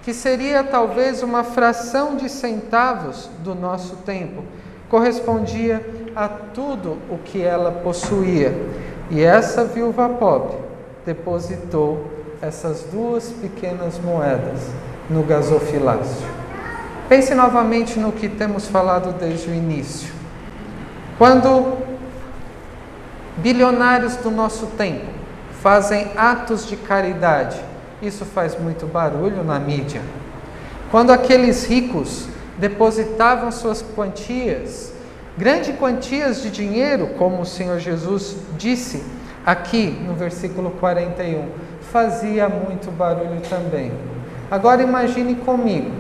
que 0.02 0.14
seria 0.14 0.64
talvez 0.64 1.23
uma 1.23 1.45
fração 1.45 2.17
de 2.17 2.28
centavos 2.28 3.28
do 3.40 3.55
nosso 3.55 3.97
tempo, 3.97 4.43
correspondia 4.88 5.85
a 6.17 6.28
tudo 6.28 6.99
o 7.11 7.19
que 7.19 7.43
ela 7.43 7.71
possuía. 7.71 8.55
E 9.11 9.23
essa 9.23 9.64
viúva 9.64 10.09
pobre 10.09 10.57
depositou 11.05 12.11
essas 12.40 12.85
duas 12.85 13.31
pequenas 13.31 13.99
moedas 13.99 14.61
no 15.11 15.23
gasofilácio. 15.23 16.26
Pense 17.09 17.35
novamente 17.35 17.99
no 17.99 18.12
que 18.12 18.28
temos 18.28 18.69
falado 18.69 19.19
desde 19.19 19.50
o 19.50 19.55
início. 19.55 20.12
Quando 21.17 21.78
bilionários 23.38 24.17
do 24.17 24.31
nosso 24.31 24.67
tempo 24.67 25.07
fazem 25.62 26.11
atos 26.17 26.67
de 26.67 26.76
caridade, 26.76 27.59
isso 28.00 28.25
faz 28.25 28.59
muito 28.59 28.87
barulho 28.87 29.43
na 29.43 29.59
mídia. 29.59 30.00
Quando 30.90 31.11
aqueles 31.11 31.64
ricos 31.67 32.26
depositavam 32.57 33.50
suas 33.52 33.83
quantias, 33.83 34.93
grandes 35.37 35.76
quantias 35.76 36.43
de 36.43 36.50
dinheiro, 36.50 37.09
como 37.19 37.43
o 37.43 37.47
Senhor 37.47 37.78
Jesus 37.78 38.37
disse 38.57 39.02
aqui 39.45 39.90
no 40.07 40.14
versículo 40.14 40.71
41, 40.73 41.49
fazia 41.93 42.49
muito 42.49 42.90
barulho 42.90 43.40
também. 43.49 43.93
Agora 44.50 44.83
imagine 44.83 45.35
comigo 45.35 45.90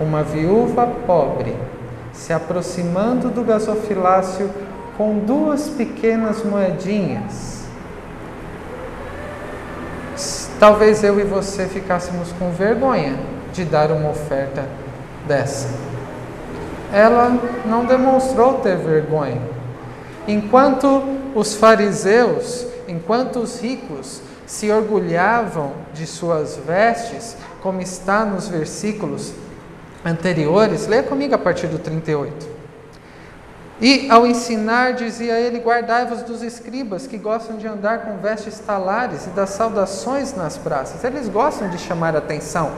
uma 0.00 0.22
viúva 0.22 0.86
pobre 1.06 1.54
se 2.12 2.32
aproximando 2.32 3.30
do 3.30 3.42
gasofilácio 3.42 4.50
com 4.96 5.20
duas 5.20 5.68
pequenas 5.68 6.44
moedinhas 6.44 7.61
Talvez 10.62 11.02
eu 11.02 11.18
e 11.18 11.24
você 11.24 11.66
ficássemos 11.66 12.30
com 12.38 12.52
vergonha 12.52 13.18
de 13.52 13.64
dar 13.64 13.90
uma 13.90 14.10
oferta 14.10 14.64
dessa. 15.26 15.66
Ela 16.92 17.36
não 17.66 17.84
demonstrou 17.84 18.60
ter 18.60 18.76
vergonha. 18.76 19.42
Enquanto 20.28 21.02
os 21.34 21.56
fariseus, 21.56 22.64
enquanto 22.86 23.40
os 23.40 23.60
ricos 23.60 24.22
se 24.46 24.70
orgulhavam 24.70 25.72
de 25.92 26.06
suas 26.06 26.56
vestes, 26.64 27.36
como 27.60 27.80
está 27.80 28.24
nos 28.24 28.46
versículos 28.46 29.32
anteriores, 30.04 30.86
leia 30.86 31.02
comigo 31.02 31.34
a 31.34 31.38
partir 31.38 31.66
do 31.66 31.80
38. 31.80 32.51
E 33.82 34.08
ao 34.08 34.24
ensinar, 34.24 34.92
dizia 34.92 35.40
ele: 35.40 35.58
Guardai-vos 35.58 36.22
dos 36.22 36.40
escribas 36.40 37.08
que 37.08 37.18
gostam 37.18 37.56
de 37.56 37.66
andar 37.66 38.02
com 38.02 38.16
vestes 38.18 38.60
talares 38.60 39.26
e 39.26 39.30
das 39.30 39.50
saudações 39.50 40.36
nas 40.36 40.56
praças. 40.56 41.02
Eles 41.02 41.28
gostam 41.28 41.68
de 41.68 41.78
chamar 41.78 42.14
atenção. 42.14 42.70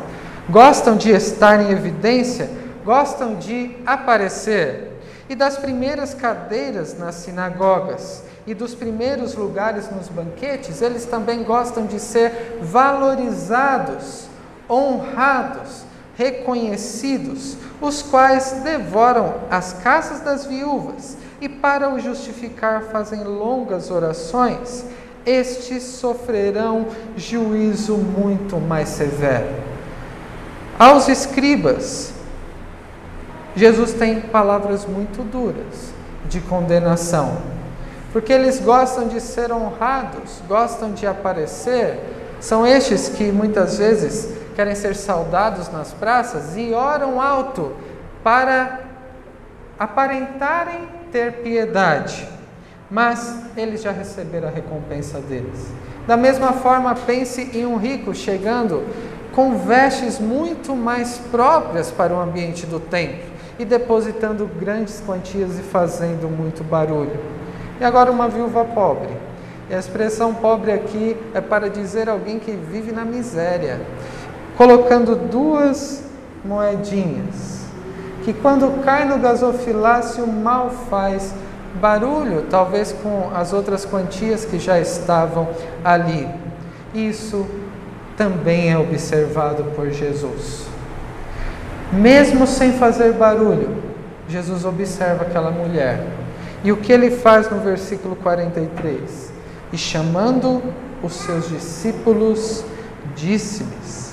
gostam 0.49 0.97
de 0.97 1.11
estar 1.11 1.61
em 1.61 1.71
evidência, 1.71 2.51
gostam 2.85 3.35
de 3.35 3.77
aparecer. 3.87 4.93
E 5.29 5.35
das 5.35 5.57
primeiras 5.57 6.15
cadeiras 6.15 6.99
nas 6.99 7.17
sinagogas 7.17 8.23
e 8.47 8.55
dos 8.55 8.75
primeiros 8.75 9.35
lugares 9.35 9.91
nos 9.91 10.09
banquetes, 10.09 10.83
eles 10.83 11.07
também 11.07 11.43
gostam 11.43 11.87
de 11.87 11.99
ser 11.99 12.59
valorizados, 12.61 14.27
honrados, 14.69 15.84
reconhecidos, 16.17 17.57
os 17.81 18.03
quais 18.03 18.61
devoram 18.63 19.35
as 19.51 19.73
casas 19.75 20.21
das 20.21 20.47
viúvas 20.47 21.17
e, 21.41 21.49
para 21.49 21.93
o 21.93 21.99
justificar, 21.99 22.83
fazem 22.85 23.25
longas 23.25 23.91
orações. 23.91 24.85
Estes 25.27 25.83
sofrerão 25.83 26.87
juízo 27.17 27.97
muito 27.97 28.57
mais 28.59 28.91
severo. 28.91 29.49
Aos 30.79 31.09
escribas, 31.09 32.13
Jesus 33.57 33.93
tem 33.93 34.21
palavras 34.21 34.85
muito 34.85 35.23
duras 35.23 35.93
de 36.29 36.41
condenação, 36.41 37.39
porque 38.13 38.33
eles 38.33 38.61
gostam 38.61 39.09
de 39.09 39.21
ser 39.21 39.53
honrados, 39.53 40.43
gostam 40.49 40.93
de 40.93 41.07
aparecer. 41.07 41.99
São 42.41 42.67
estes 42.67 43.09
que 43.09 43.31
muitas 43.31 43.79
vezes 43.79 44.29
querem 44.55 44.75
ser 44.75 44.95
saudados 44.95 45.71
nas 45.71 45.93
praças 45.93 46.57
e 46.57 46.73
oram 46.73 47.21
alto 47.21 47.73
para 48.23 48.81
aparentarem 49.79 50.89
ter 51.11 51.33
piedade, 51.43 52.29
mas 52.91 53.43
eles 53.57 53.83
já 53.83 53.91
receberam 53.91 54.49
a 54.49 54.51
recompensa 54.51 55.21
deles. 55.21 55.69
Da 56.07 56.17
mesma 56.17 56.53
forma, 56.53 56.95
pense 56.95 57.51
em 57.55 57.67
um 57.67 57.77
rico 57.77 58.15
chegando 58.15 58.85
com 59.35 59.59
vestes 59.59 60.19
muito 60.19 60.77
mais 60.77 61.19
próprias 61.31 61.91
para 61.91 62.15
o 62.15 62.21
ambiente 62.21 62.67
do 62.67 62.79
templo 62.79 63.35
e 63.59 63.65
depositando 63.65 64.47
grandes 64.47 65.03
quantias 65.05 65.59
e 65.59 65.63
fazendo 65.63 66.29
muito 66.29 66.63
barulho. 66.63 67.19
E 67.81 67.85
agora 67.85 68.11
uma 68.11 68.29
viúva 68.29 68.65
pobre. 68.65 69.11
E 69.69 69.75
a 69.75 69.79
expressão 69.79 70.35
pobre 70.35 70.73
aqui 70.73 71.17
é 71.33 71.41
para 71.41 71.71
dizer 71.71 72.09
alguém 72.09 72.39
que 72.39 72.53
vive 72.53 72.93
na 72.93 73.05
miséria 73.05 73.81
colocando 74.57 75.17
duas 75.17 76.03
moedinhas, 76.45 77.65
que 78.25 78.33
quando 78.33 78.83
cai 78.85 79.05
no 79.05 79.19
gasofilácio 79.19 80.27
mal 80.27 80.71
faz 80.89 81.35
barulho, 81.81 82.47
talvez 82.49 82.93
com 82.93 83.31
as 83.35 83.53
outras 83.53 83.85
quantias 83.85 84.45
que 84.45 84.59
já 84.59 84.79
estavam 84.79 85.49
ali. 85.85 86.29
Isso 86.95 87.47
também 88.17 88.71
é 88.71 88.79
observado 88.79 89.65
por 89.77 89.91
Jesus. 89.91 90.67
Mesmo 91.93 92.47
sem 92.47 92.73
fazer 92.73 93.13
barulho, 93.15 93.83
Jesus 94.29 94.65
observa 94.65 95.25
aquela 95.25 95.51
mulher. 95.51 96.07
E 96.63 96.73
o 96.73 96.77
que 96.77 96.93
ele 96.93 97.11
faz 97.11 97.51
no 97.51 97.61
versículo 97.61 98.17
43? 98.17 99.33
E 99.73 99.77
chamando 99.77 100.63
os 101.03 101.13
seus 101.13 101.49
discípulos, 101.49 102.65
disse-lhes: 103.15 104.04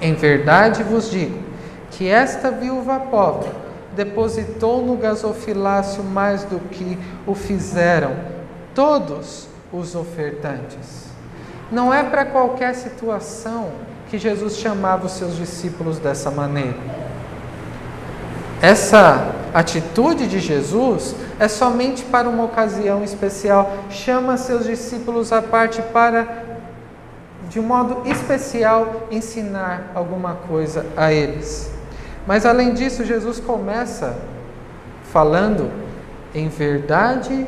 em 0.00 0.14
verdade 0.14 0.82
vos 0.82 1.10
digo 1.10 1.38
que 1.90 2.08
esta 2.08 2.50
viúva 2.50 3.00
pobre 3.00 3.50
depositou 3.96 4.84
no 4.84 4.96
gasofilácio 4.96 6.04
mais 6.04 6.44
do 6.44 6.60
que 6.70 6.98
o 7.26 7.34
fizeram 7.34 8.12
todos 8.74 9.48
os 9.72 9.94
ofertantes. 9.94 11.08
Não 11.70 11.92
é 11.92 12.02
para 12.02 12.24
qualquer 12.24 12.74
situação 12.74 13.70
que 14.08 14.18
Jesus 14.18 14.56
chamava 14.56 15.06
os 15.06 15.12
seus 15.12 15.36
discípulos 15.36 15.98
dessa 15.98 16.30
maneira. 16.30 16.76
Essa 18.62 19.32
atitude 19.54 20.26
de 20.26 20.40
Jesus 20.40 21.14
é 21.38 21.46
somente 21.46 22.04
para 22.04 22.28
uma 22.28 22.44
ocasião 22.44 23.04
especial. 23.04 23.84
Chama 23.90 24.36
seus 24.36 24.64
discípulos 24.64 25.32
à 25.32 25.40
parte 25.42 25.80
para 25.82 26.57
de 27.58 27.60
um 27.60 27.66
modo 27.66 28.08
especial, 28.08 29.08
ensinar 29.10 29.90
alguma 29.92 30.34
coisa 30.34 30.86
a 30.96 31.12
eles. 31.12 31.68
Mas 32.24 32.46
além 32.46 32.72
disso, 32.72 33.04
Jesus 33.04 33.40
começa 33.40 34.16
falando: 35.12 35.68
em 36.32 36.48
verdade 36.48 37.44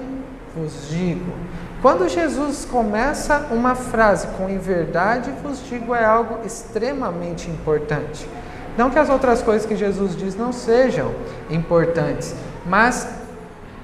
vos 0.57 0.89
digo. 0.89 1.33
Quando 1.81 2.09
Jesus 2.09 2.67
começa 2.69 3.47
uma 3.53 3.77
frase 3.77 4.27
com 4.37 4.49
em 4.51 4.59
verdade 4.59 5.31
vos 5.45 5.65
digo, 5.65 5.95
é 5.95 6.05
algo 6.05 6.45
extremamente 6.45 7.49
importante. 7.49 8.29
Não 8.77 8.91
que 8.91 8.99
as 8.99 9.09
outras 9.09 9.41
coisas 9.43 9.65
que 9.65 9.77
Jesus 9.77 10.17
diz 10.17 10.35
não 10.35 10.53
sejam 10.53 11.15
importantes, 11.49 12.35
mas 12.67 13.09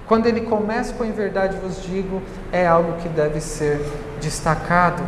quando 0.09 0.27
ele 0.27 0.41
começa 0.41 0.93
com 0.95 1.05
em 1.05 1.13
verdade 1.13 1.57
vos 1.59 1.81
digo, 1.83 2.21
é 2.51 2.67
algo 2.67 2.95
que 2.95 3.09
deve 3.09 3.41
ser 3.41 3.81
destacado 4.21 5.05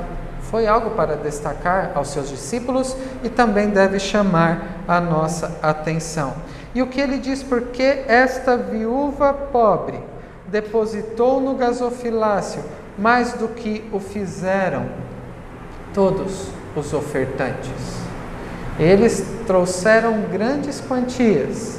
foi 0.51 0.67
algo 0.67 0.91
para 0.91 1.15
destacar 1.15 1.93
aos 1.95 2.09
seus 2.09 2.29
discípulos 2.29 2.97
e 3.23 3.29
também 3.29 3.69
deve 3.69 3.99
chamar 3.99 4.83
a 4.89 5.01
nossa 5.01 5.59
atenção. 5.63 6.35
E 6.75 6.81
o 6.83 6.87
que 6.87 7.01
ele 7.01 7.19
diz? 7.19 7.43
Porque 7.43 8.05
esta 8.09 8.57
viúva 8.57 9.33
pobre 9.33 9.99
depositou 10.47 11.41
no 11.41 11.55
gasofilácio 11.55 12.63
mais 12.97 13.35
do 13.35 13.49
que 13.49 13.85
o 13.93 14.01
fizeram 14.01 14.87
todos 15.93 16.49
os 16.75 16.95
ofertantes. 16.95 17.99
Eles 18.79 19.25
trouxeram 19.47 20.23
grandes 20.33 20.81
quantias, 20.81 21.79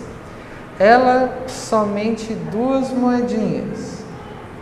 ela 0.77 1.39
somente 1.47 2.34
duas 2.34 2.89
moedinhas, 2.89 4.03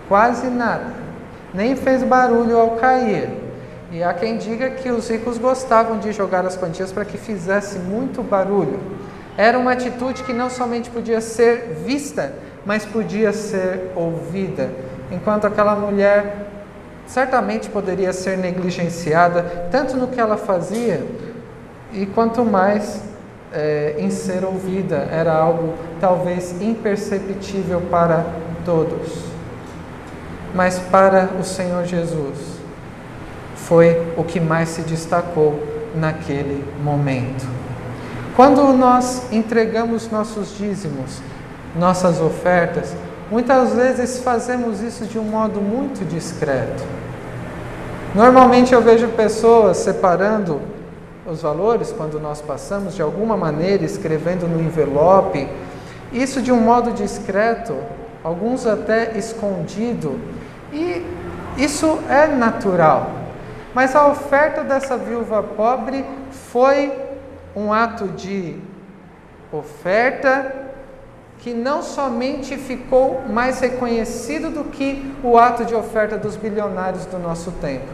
quase 0.07 0.47
nada, 0.47 0.93
nem 1.53 1.75
fez 1.75 2.03
barulho 2.03 2.57
ao 2.57 2.71
cair 2.77 3.46
e 3.91 4.03
há 4.03 4.13
quem 4.13 4.37
diga 4.37 4.69
que 4.71 4.91
os 4.91 5.09
ricos 5.09 5.37
gostavam 5.37 5.97
de 5.97 6.11
jogar 6.11 6.45
as 6.45 6.57
quantias 6.57 6.91
para 6.91 7.05
que 7.05 7.17
fizesse 7.17 7.79
muito 7.79 8.21
barulho. 8.21 8.79
Era 9.37 9.57
uma 9.57 9.71
atitude 9.71 10.23
que 10.23 10.33
não 10.33 10.49
somente 10.49 10.89
podia 10.89 11.21
ser 11.21 11.77
vista, 11.85 12.33
mas 12.65 12.83
podia 12.83 13.31
ser 13.31 13.91
ouvida. 13.95 14.69
Enquanto 15.11 15.45
aquela 15.45 15.75
mulher 15.75 16.47
certamente 17.05 17.69
poderia 17.69 18.11
ser 18.11 18.37
negligenciada, 18.37 19.69
tanto 19.71 19.95
no 19.95 20.07
que 20.07 20.19
ela 20.19 20.35
fazia, 20.35 21.05
e 21.93 22.05
quanto 22.05 22.43
mais 22.43 23.01
é, 23.53 23.95
em 23.97 24.09
ser 24.09 24.43
ouvida. 24.43 25.07
Era 25.11 25.33
algo 25.33 25.73
talvez 25.99 26.61
imperceptível 26.61 27.81
para 27.89 28.25
todos. 28.65 29.25
Mas 30.53 30.79
para 30.79 31.29
o 31.39 31.43
Senhor 31.43 31.85
Jesus, 31.85 32.56
foi 33.65 34.13
o 34.15 34.23
que 34.23 34.39
mais 34.39 34.69
se 34.69 34.81
destacou 34.81 35.59
naquele 35.95 36.63
momento. 36.83 37.45
Quando 38.35 38.71
nós 38.73 39.31
entregamos 39.31 40.09
nossos 40.11 40.55
dízimos, 40.57 41.21
nossas 41.75 42.21
ofertas, 42.21 42.95
muitas 43.31 43.73
vezes 43.73 44.19
fazemos 44.19 44.81
isso 44.81 45.05
de 45.05 45.17
um 45.17 45.23
modo 45.23 45.59
muito 45.59 46.05
discreto. 46.05 46.83
Normalmente 48.13 48.73
eu 48.73 48.81
vejo 48.81 49.07
pessoas 49.09 49.77
separando 49.77 50.61
os 51.25 51.41
valores 51.41 51.91
quando 51.91 52.19
nós 52.19 52.41
passamos 52.41 52.95
de 52.95 53.01
alguma 53.01 53.35
maneira, 53.35 53.83
escrevendo 53.83 54.47
no 54.47 54.61
envelope, 54.61 55.49
isso 56.13 56.41
de 56.41 56.51
um 56.51 56.61
modo 56.61 56.91
discreto, 56.91 57.75
alguns 58.23 58.65
até 58.65 59.17
escondido, 59.17 60.19
e 60.71 61.05
isso 61.57 61.99
é 62.09 62.27
natural. 62.27 63.16
Mas 63.77 63.95
a 63.95 64.07
oferta 64.07 64.63
dessa 64.63 64.97
viúva 64.97 65.43
pobre 65.43 66.03
foi 66.51 66.91
um 67.55 67.71
ato 67.71 68.07
de 68.07 68.59
oferta 69.51 70.51
que 71.37 71.53
não 71.53 71.83
somente 71.83 72.57
ficou 72.57 73.21
mais 73.29 73.59
reconhecido 73.59 74.49
do 74.49 74.63
que 74.63 75.13
o 75.23 75.37
ato 75.37 75.63
de 75.63 75.75
oferta 75.75 76.17
dos 76.17 76.35
bilionários 76.35 77.05
do 77.05 77.19
nosso 77.19 77.51
tempo. 77.51 77.93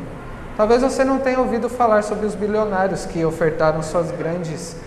Talvez 0.55 0.81
você 0.81 1.03
não 1.03 1.19
tenha 1.19 1.39
ouvido 1.39 1.67
falar 1.67 2.01
sobre 2.01 2.27
os 2.27 2.33
bilionários 2.33 3.05
que 3.05 3.25
ofertaram 3.25 3.83
suas 3.83 4.09
grandes 4.09 4.77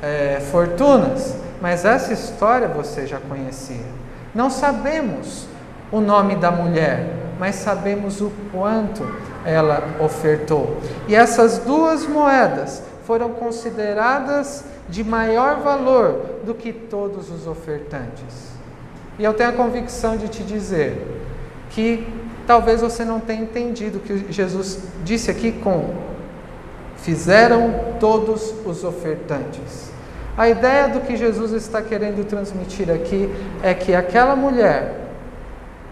é, 0.00 0.38
fortunas, 0.52 1.36
mas 1.60 1.84
essa 1.84 2.12
história 2.12 2.68
você 2.68 3.08
já 3.08 3.18
conhecia. 3.18 3.86
Não 4.32 4.48
sabemos 4.48 5.48
o 5.90 5.98
nome 6.00 6.36
da 6.36 6.52
mulher, 6.52 7.23
mas 7.38 7.56
sabemos 7.56 8.20
o 8.20 8.30
quanto 8.52 9.04
ela 9.44 9.82
ofertou. 10.00 10.78
E 11.08 11.14
essas 11.14 11.58
duas 11.58 12.06
moedas 12.06 12.82
foram 13.06 13.30
consideradas 13.30 14.64
de 14.88 15.02
maior 15.02 15.60
valor 15.60 16.40
do 16.44 16.54
que 16.54 16.72
todos 16.72 17.30
os 17.30 17.46
ofertantes. 17.46 18.54
E 19.18 19.24
eu 19.24 19.32
tenho 19.34 19.50
a 19.50 19.52
convicção 19.52 20.16
de 20.16 20.28
te 20.28 20.42
dizer 20.42 21.00
que 21.70 22.06
talvez 22.46 22.80
você 22.80 23.04
não 23.04 23.20
tenha 23.20 23.42
entendido 23.42 23.98
o 23.98 24.00
que 24.00 24.32
Jesus 24.32 24.80
disse 25.04 25.30
aqui 25.30 25.52
com 25.52 25.94
fizeram 26.96 27.96
todos 28.00 28.54
os 28.64 28.82
ofertantes. 28.82 29.92
A 30.36 30.48
ideia 30.48 30.88
do 30.88 31.00
que 31.00 31.16
Jesus 31.16 31.52
está 31.52 31.82
querendo 31.82 32.24
transmitir 32.26 32.90
aqui 32.90 33.30
é 33.62 33.74
que 33.74 33.94
aquela 33.94 34.34
mulher 34.34 35.10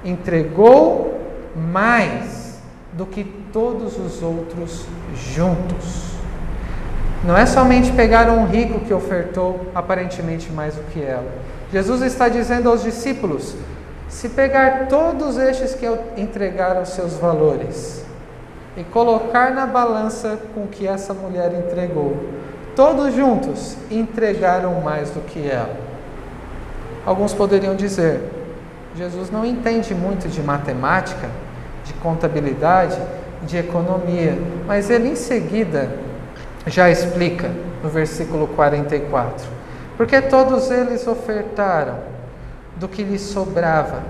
entregou 0.04 1.21
mais 1.56 2.60
do 2.92 3.06
que 3.06 3.24
todos 3.52 3.98
os 3.98 4.22
outros 4.22 4.84
juntos. 5.14 6.12
Não 7.24 7.36
é 7.36 7.46
somente 7.46 7.92
pegar 7.92 8.28
um 8.30 8.46
rico 8.46 8.80
que 8.80 8.92
ofertou 8.92 9.68
aparentemente 9.74 10.50
mais 10.50 10.74
do 10.74 10.82
que 10.90 11.00
ela. 11.00 11.30
Jesus 11.72 12.02
está 12.02 12.28
dizendo 12.28 12.68
aos 12.68 12.82
discípulos: 12.82 13.54
se 14.08 14.28
pegar 14.28 14.88
todos 14.88 15.38
estes 15.38 15.74
que 15.74 15.86
entregaram 16.16 16.84
seus 16.84 17.14
valores 17.14 18.04
e 18.76 18.84
colocar 18.84 19.52
na 19.52 19.66
balança 19.66 20.38
com 20.54 20.66
que 20.66 20.86
essa 20.86 21.14
mulher 21.14 21.52
entregou, 21.54 22.16
todos 22.74 23.14
juntos 23.14 23.76
entregaram 23.90 24.80
mais 24.80 25.10
do 25.10 25.20
que 25.20 25.48
ela. 25.48 25.76
Alguns 27.06 27.32
poderiam 27.32 27.74
dizer: 27.74 28.20
Jesus 28.96 29.30
não 29.30 29.44
entende 29.44 29.94
muito 29.94 30.28
de 30.28 30.42
matemática, 30.42 31.28
de 32.02 32.08
contabilidade, 32.08 33.00
de 33.44 33.56
economia, 33.56 34.36
mas 34.66 34.90
ele 34.90 35.10
em 35.10 35.16
seguida 35.16 35.88
já 36.66 36.90
explica 36.90 37.50
no 37.82 37.88
versículo 37.88 38.48
44. 38.48 39.46
Porque 39.96 40.20
todos 40.20 40.70
eles 40.70 41.06
ofertaram 41.06 41.98
do 42.76 42.88
que 42.88 43.04
lhes 43.04 43.20
sobrava. 43.20 44.02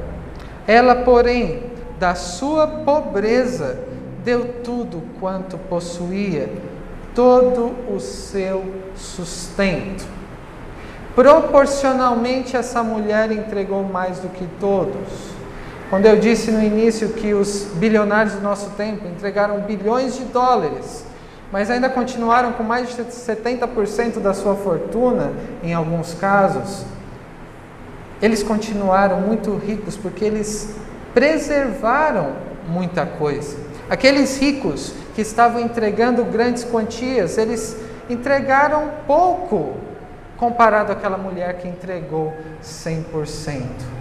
Ela, 0.67 0.97
porém, 0.97 1.65
da 1.99 2.15
sua 2.15 2.67
pobreza, 2.67 3.79
deu 4.25 4.63
tudo 4.63 5.03
quanto 5.21 5.59
possuía, 5.59 6.49
todo 7.15 7.75
o 7.95 8.01
seu 8.01 8.65
sustento. 8.95 10.07
Proporcionalmente, 11.15 12.57
essa 12.57 12.83
mulher 12.83 13.31
entregou 13.31 13.83
mais 13.83 14.19
do 14.21 14.29
que 14.29 14.47
todos. 14.59 15.32
Quando 15.93 16.07
eu 16.07 16.17
disse 16.17 16.51
no 16.51 16.63
início 16.63 17.11
que 17.11 17.35
os 17.35 17.65
bilionários 17.75 18.37
do 18.37 18.41
nosso 18.41 18.71
tempo 18.71 19.07
entregaram 19.07 19.61
bilhões 19.61 20.17
de 20.17 20.25
dólares, 20.25 21.05
mas 21.53 21.71
ainda 21.71 21.87
continuaram 21.87 22.55
com 22.55 22.63
mais 22.63 22.97
de 22.97 23.03
70% 23.03 24.19
da 24.19 24.33
sua 24.33 24.55
fortuna, 24.55 25.35
em 25.63 25.75
alguns 25.75 26.15
casos, 26.15 26.87
eles 28.23 28.43
continuaram 28.43 29.21
muito 29.21 29.55
ricos 29.55 29.95
porque 29.95 30.25
eles 30.25 30.75
preservaram 31.13 32.37
muita 32.67 33.05
coisa. 33.05 33.55
Aqueles 33.91 34.41
ricos 34.41 34.95
que 35.15 35.21
estavam 35.21 35.61
entregando 35.61 36.25
grandes 36.25 36.65
quantias, 36.65 37.37
eles 37.37 37.77
entregaram 38.09 38.93
pouco 39.07 39.75
comparado 40.39 40.91
àquela 40.91 41.19
mulher 41.19 41.59
que 41.59 41.69
entregou 41.69 42.33
100%. 42.63 43.92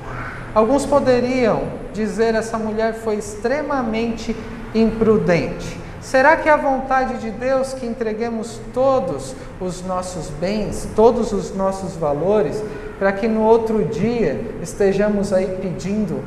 Alguns 0.53 0.85
poderiam 0.85 1.63
dizer 1.93 2.35
essa 2.35 2.57
mulher 2.57 2.93
foi 2.95 3.15
extremamente 3.15 4.35
imprudente. 4.75 5.79
Será 6.01 6.35
que 6.35 6.49
é 6.49 6.51
a 6.51 6.57
vontade 6.57 7.19
de 7.19 7.31
Deus 7.31 7.73
que 7.73 7.85
entreguemos 7.85 8.59
todos 8.73 9.33
os 9.61 9.81
nossos 9.85 10.29
bens, 10.29 10.89
todos 10.93 11.31
os 11.31 11.55
nossos 11.55 11.95
valores, 11.95 12.61
para 12.99 13.13
que 13.13 13.29
no 13.29 13.41
outro 13.41 13.85
dia 13.85 14.41
estejamos 14.61 15.31
aí 15.31 15.57
pedindo, 15.61 16.21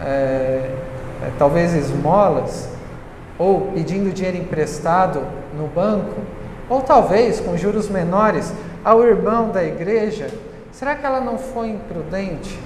é, 0.00 0.70
talvez 1.38 1.74
esmolas, 1.74 2.70
ou 3.38 3.72
pedindo 3.74 4.14
dinheiro 4.14 4.38
emprestado 4.38 5.22
no 5.58 5.66
banco, 5.66 6.20
ou 6.70 6.80
talvez 6.80 7.38
com 7.38 7.56
juros 7.56 7.88
menores 7.88 8.50
ao 8.82 9.02
irmão 9.02 9.50
da 9.50 9.62
igreja? 9.62 10.28
Será 10.72 10.94
que 10.94 11.04
ela 11.04 11.20
não 11.20 11.36
foi 11.36 11.68
imprudente? 11.68 12.58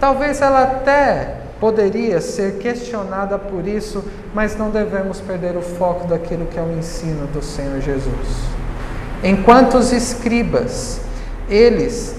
Talvez 0.00 0.40
ela 0.40 0.62
até 0.62 1.38
poderia 1.60 2.20
ser 2.20 2.58
questionada 2.58 3.38
por 3.38 3.66
isso, 3.66 4.04
mas 4.32 4.56
não 4.56 4.70
devemos 4.70 5.20
perder 5.20 5.56
o 5.56 5.62
foco 5.62 6.06
daquilo 6.06 6.46
que 6.46 6.58
é 6.58 6.62
o 6.62 6.72
ensino 6.76 7.26
do 7.28 7.42
Senhor 7.42 7.80
Jesus. 7.80 8.58
Enquanto 9.22 9.76
os 9.76 9.92
escribas, 9.92 11.00
eles 11.48 12.14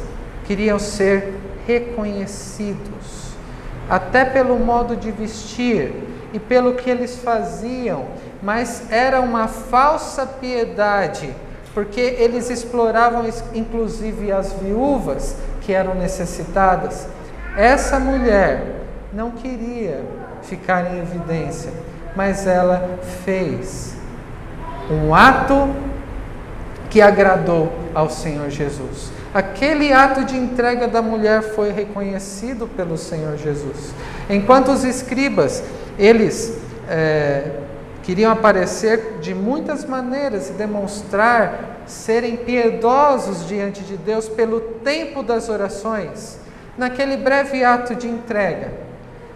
queriam 0.45 0.77
ser 0.77 1.33
reconhecidos, 1.65 3.29
até 3.89 4.25
pelo 4.25 4.59
modo 4.59 4.95
de 4.95 5.11
vestir 5.11 5.93
e 6.33 6.39
pelo 6.39 6.73
que 6.73 6.89
eles 6.89 7.17
faziam, 7.17 8.07
mas 8.41 8.91
era 8.91 9.21
uma 9.21 9.47
falsa 9.47 10.25
piedade, 10.25 11.33
porque 11.73 12.01
eles 12.01 12.49
exploravam 12.49 13.23
inclusive 13.53 14.31
as 14.31 14.51
viúvas 14.53 15.35
que 15.61 15.71
eram 15.71 15.95
necessitadas. 15.95 17.07
Essa 17.57 17.99
mulher 17.99 18.61
não 19.13 19.31
queria 19.31 20.03
ficar 20.43 20.93
em 20.93 20.99
evidência, 20.99 21.71
mas 22.15 22.47
ela 22.47 22.99
fez 23.23 23.95
um 24.89 25.13
ato 25.13 25.69
que 26.89 27.01
agradou 27.01 27.71
ao 27.93 28.09
Senhor 28.09 28.49
Jesus. 28.49 29.11
Aquele 29.33 29.93
ato 29.93 30.23
de 30.23 30.35
entrega 30.35 30.87
da 30.87 31.01
mulher 31.01 31.43
foi 31.43 31.71
reconhecido 31.71 32.67
pelo 32.67 32.97
Senhor 32.97 33.37
Jesus. 33.37 33.93
Enquanto 34.27 34.71
os 34.71 34.83
escribas, 34.83 35.63
eles 35.99 36.57
é, 36.89 37.51
queriam 38.01 38.31
aparecer 38.31 39.19
de 39.21 39.35
muitas 39.35 39.85
maneiras 39.85 40.49
e 40.49 40.53
demonstrar 40.53 41.83
serem 41.85 42.37
piedosos 42.37 43.47
diante 43.47 43.81
de 43.83 43.97
Deus 43.97 44.27
pelo 44.27 44.59
tempo 44.59 45.21
das 45.21 45.47
orações, 45.47 46.38
naquele 46.79 47.17
breve 47.17 47.63
ato 47.63 47.93
de 47.93 48.07
entrega, 48.07 48.71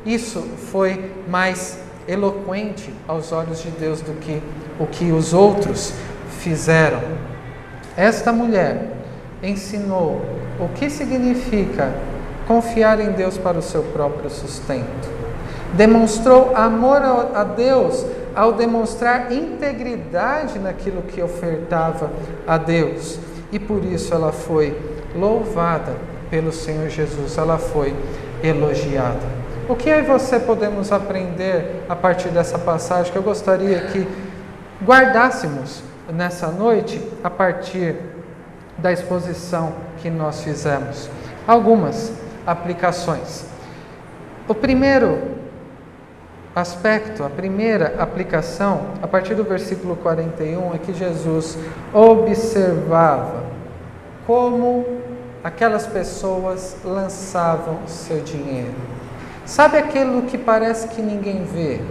isso 0.05 0.41
foi 0.71 1.11
mais 1.27 1.77
eloquente 2.07 2.91
aos 3.07 3.31
olhos 3.31 3.61
de 3.61 3.69
Deus 3.69 4.01
do 4.01 4.13
que 4.19 4.41
o 4.79 4.87
que 4.87 5.11
os 5.11 5.33
outros 5.33 5.93
fizeram. 6.39 7.01
Esta 7.95 8.31
mulher 8.31 8.93
ensinou 9.43 10.21
o 10.59 10.69
que 10.69 10.89
significa 10.89 11.93
confiar 12.47 12.99
em 12.99 13.11
Deus 13.11 13.37
para 13.37 13.57
o 13.57 13.61
seu 13.61 13.83
próprio 13.83 14.29
sustento. 14.29 15.09
Demonstrou 15.73 16.55
amor 16.55 17.01
a 17.33 17.43
Deus 17.43 18.05
ao 18.35 18.53
demonstrar 18.53 19.31
integridade 19.31 20.59
naquilo 20.59 21.01
que 21.03 21.21
ofertava 21.21 22.09
a 22.47 22.57
Deus. 22.57 23.19
E 23.51 23.59
por 23.59 23.83
isso 23.85 24.13
ela 24.13 24.31
foi 24.31 24.77
louvada 25.15 26.12
pelo 26.33 26.51
Senhor 26.51 26.89
Jesus, 26.89 27.37
ela 27.37 27.59
foi 27.59 27.95
elogiada. 28.41 29.21
O 29.69 29.75
que 29.75 29.87
e 29.87 30.01
você 30.01 30.39
podemos 30.39 30.91
aprender 30.91 31.83
a 31.87 31.95
partir 31.95 32.29
dessa 32.29 32.57
passagem 32.57 33.11
que 33.11 33.17
eu 33.19 33.21
gostaria 33.21 33.79
que 33.81 34.07
guardássemos 34.83 35.83
nessa 36.11 36.47
noite 36.47 36.99
a 37.23 37.29
partir 37.29 37.97
da 38.79 38.91
exposição 38.91 39.73
que 39.99 40.09
nós 40.09 40.41
fizemos? 40.41 41.07
Algumas 41.47 42.11
aplicações. 42.47 43.45
O 44.47 44.55
primeiro 44.55 45.19
aspecto, 46.55 47.23
a 47.23 47.29
primeira 47.29 47.93
aplicação, 47.99 48.87
a 49.03 49.07
partir 49.07 49.35
do 49.35 49.43
versículo 49.43 49.95
41, 49.97 50.73
é 50.73 50.79
que 50.79 50.95
Jesus 50.95 51.59
observava 51.93 53.43
como 54.25 55.02
aquelas 55.43 55.85
pessoas 55.85 56.77
lançavam 56.85 57.79
seu 57.85 58.21
dinheiro. 58.21 58.73
Sabe 59.45 59.77
aquilo 59.77 60.21
que 60.21 60.37
parece 60.37 60.87
que 60.87 61.01
ninguém 61.01 61.43
vê? 61.43 61.81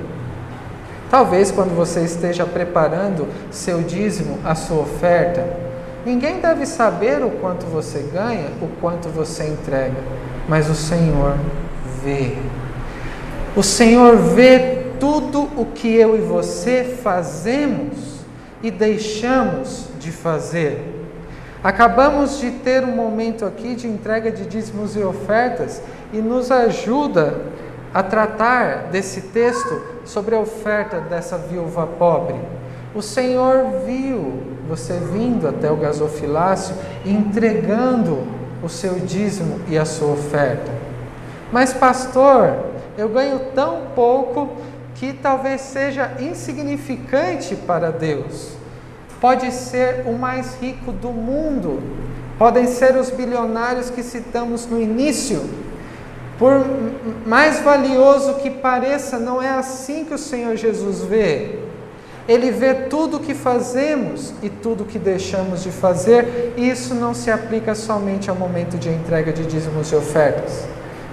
Talvez 1.10 1.50
quando 1.50 1.76
você 1.76 2.00
esteja 2.00 2.46
preparando 2.46 3.28
seu 3.50 3.82
dízimo, 3.82 4.38
a 4.42 4.54
sua 4.54 4.80
oferta, 4.80 5.44
ninguém 6.06 6.40
deve 6.40 6.64
saber 6.64 7.22
o 7.22 7.30
quanto 7.32 7.66
você 7.66 7.98
ganha, 8.10 8.48
o 8.62 8.68
quanto 8.80 9.10
você 9.10 9.44
entrega, 9.44 9.98
mas 10.48 10.70
o 10.70 10.74
Senhor 10.74 11.36
vê. 12.02 12.34
O 13.54 13.62
Senhor 13.62 14.16
vê 14.16 14.86
tudo 14.98 15.42
o 15.54 15.66
que 15.66 15.94
eu 15.94 16.16
e 16.16 16.20
você 16.22 16.96
fazemos 17.02 18.22
e 18.62 18.70
deixamos 18.70 19.88
de 20.00 20.10
fazer. 20.10 21.01
Acabamos 21.62 22.40
de 22.40 22.50
ter 22.50 22.82
um 22.82 22.96
momento 22.96 23.44
aqui 23.44 23.76
de 23.76 23.86
entrega 23.86 24.32
de 24.32 24.44
dízimos 24.46 24.96
e 24.96 25.00
ofertas 25.00 25.80
e 26.12 26.18
nos 26.18 26.50
ajuda 26.50 27.40
a 27.94 28.02
tratar 28.02 28.88
desse 28.90 29.20
texto 29.20 29.80
sobre 30.04 30.34
a 30.34 30.40
oferta 30.40 30.98
dessa 30.98 31.38
viúva 31.38 31.86
pobre. 31.86 32.34
O 32.92 33.00
Senhor 33.00 33.84
viu 33.86 34.42
você 34.68 34.94
vindo 34.94 35.46
até 35.46 35.70
o 35.70 35.76
gasofilácio 35.76 36.74
entregando 37.06 38.26
o 38.60 38.68
seu 38.68 38.94
dízimo 38.94 39.60
e 39.68 39.78
a 39.78 39.84
sua 39.84 40.14
oferta. 40.14 40.72
Mas, 41.52 41.72
pastor, 41.72 42.56
eu 42.98 43.08
ganho 43.08 43.38
tão 43.54 43.82
pouco 43.94 44.56
que 44.96 45.12
talvez 45.12 45.60
seja 45.60 46.12
insignificante 46.18 47.54
para 47.54 47.92
Deus. 47.92 48.61
Pode 49.22 49.52
ser 49.52 50.02
o 50.04 50.14
mais 50.14 50.56
rico 50.60 50.90
do 50.90 51.10
mundo, 51.10 51.80
podem 52.36 52.66
ser 52.66 52.96
os 52.96 53.08
bilionários 53.08 53.88
que 53.88 54.02
citamos 54.02 54.66
no 54.66 54.82
início. 54.82 55.48
Por 56.40 56.66
mais 57.24 57.60
valioso 57.60 58.34
que 58.42 58.50
pareça, 58.50 59.20
não 59.20 59.40
é 59.40 59.50
assim 59.50 60.04
que 60.04 60.12
o 60.12 60.18
Senhor 60.18 60.56
Jesus 60.56 61.02
vê. 61.02 61.60
Ele 62.26 62.50
vê 62.50 62.74
tudo 62.74 63.18
o 63.18 63.20
que 63.20 63.32
fazemos 63.32 64.34
e 64.42 64.50
tudo 64.50 64.82
o 64.82 64.86
que 64.86 64.98
deixamos 64.98 65.62
de 65.62 65.70
fazer, 65.70 66.52
e 66.56 66.68
isso 66.68 66.92
não 66.92 67.14
se 67.14 67.30
aplica 67.30 67.76
somente 67.76 68.28
ao 68.28 68.34
momento 68.34 68.76
de 68.76 68.88
entrega 68.88 69.32
de 69.32 69.46
dízimos 69.46 69.92
e 69.92 69.94
ofertas. 69.94 70.64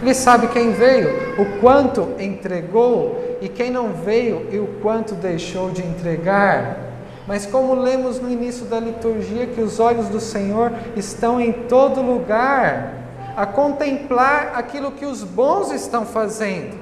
Ele 0.02 0.16
sabe 0.16 0.48
quem 0.48 0.72
veio, 0.72 1.40
o 1.40 1.60
quanto 1.60 2.10
entregou 2.18 3.38
e 3.40 3.48
quem 3.48 3.70
não 3.70 3.94
veio 3.94 4.48
e 4.52 4.58
o 4.58 4.68
quanto 4.82 5.14
deixou 5.14 5.70
de 5.70 5.84
entregar. 5.84 6.89
Mas 7.30 7.46
como 7.46 7.76
lemos 7.76 8.20
no 8.20 8.28
início 8.28 8.66
da 8.66 8.80
liturgia 8.80 9.46
que 9.46 9.62
os 9.62 9.80
olhos 9.80 10.08
do 10.08 10.20
Senhor 10.20 10.74
estão 10.96 11.40
em 11.40 11.54
todo 11.54 12.02
lugar, 12.02 12.96
a 13.38 13.46
contemplar 13.46 14.54
aquilo 14.56 14.94
que 14.94 15.06
os 15.06 15.24
bons 15.24 15.72
estão 15.72 16.08
fazendo 16.08 16.76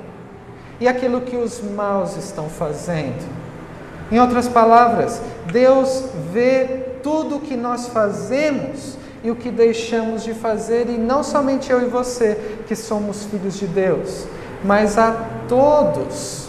e 0.79 0.87
aquilo 0.87 1.19
que 1.19 1.35
os 1.35 1.61
maus 1.61 2.15
estão 2.15 2.47
fazendo. 2.47 3.27
Em 4.09 4.21
outras 4.21 4.47
palavras, 4.47 5.21
Deus 5.51 6.05
vê 6.31 6.85
tudo 7.03 7.35
o 7.35 7.41
que 7.41 7.57
nós 7.57 7.89
fazemos 7.89 8.97
e 9.25 9.29
o 9.29 9.35
que 9.35 9.51
deixamos 9.51 10.23
de 10.23 10.33
fazer, 10.33 10.89
e 10.89 10.97
não 10.97 11.23
somente 11.23 11.69
eu 11.69 11.81
e 11.81 11.89
você, 11.89 12.61
que 12.65 12.75
somos 12.75 13.25
filhos 13.25 13.55
de 13.55 13.67
Deus, 13.67 14.25
mas 14.63 14.97
a 14.97 15.11
todos, 15.49 16.47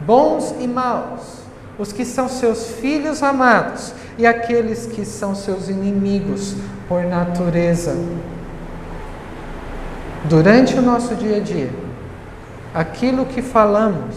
bons 0.00 0.54
e 0.60 0.68
maus, 0.68 1.41
os 1.82 1.92
que 1.92 2.04
são 2.04 2.28
seus 2.28 2.76
filhos 2.76 3.24
amados 3.24 3.92
e 4.16 4.24
aqueles 4.24 4.86
que 4.86 5.04
são 5.04 5.34
seus 5.34 5.68
inimigos 5.68 6.54
por 6.88 7.02
natureza. 7.02 7.96
Durante 10.26 10.78
o 10.78 10.80
nosso 10.80 11.16
dia 11.16 11.38
a 11.38 11.40
dia, 11.40 11.70
aquilo 12.72 13.26
que 13.26 13.42
falamos, 13.42 14.14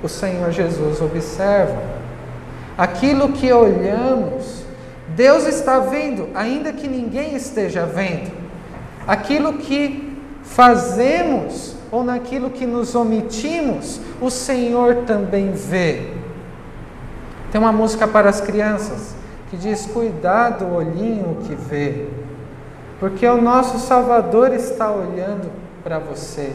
o 0.00 0.08
Senhor 0.08 0.52
Jesus 0.52 1.00
observa. 1.00 1.82
Aquilo 2.76 3.32
que 3.32 3.52
olhamos, 3.52 4.62
Deus 5.16 5.48
está 5.48 5.80
vendo, 5.80 6.28
ainda 6.32 6.72
que 6.72 6.86
ninguém 6.86 7.34
esteja 7.34 7.84
vendo. 7.84 8.30
Aquilo 9.04 9.54
que 9.54 10.16
fazemos 10.44 11.74
ou 11.90 12.04
naquilo 12.04 12.50
que 12.50 12.66
nos 12.66 12.94
omitimos, 12.94 14.00
o 14.20 14.30
Senhor 14.30 15.04
também 15.06 15.52
vê. 15.52 16.12
Tem 17.50 17.60
uma 17.60 17.72
música 17.72 18.06
para 18.06 18.28
as 18.28 18.40
crianças 18.40 19.14
que 19.50 19.56
diz: 19.56 19.86
Cuidado, 19.86 20.66
olhinho 20.72 21.38
que 21.46 21.54
vê, 21.54 22.06
porque 23.00 23.26
o 23.26 23.40
nosso 23.40 23.78
Salvador 23.78 24.52
está 24.52 24.90
olhando 24.90 25.50
para 25.82 25.98
você. 25.98 26.52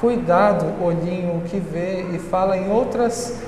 Cuidado, 0.00 0.66
olhinho 0.82 1.42
que 1.46 1.58
vê, 1.58 2.06
e 2.12 2.18
fala 2.18 2.56
em 2.56 2.70
outras 2.70 3.38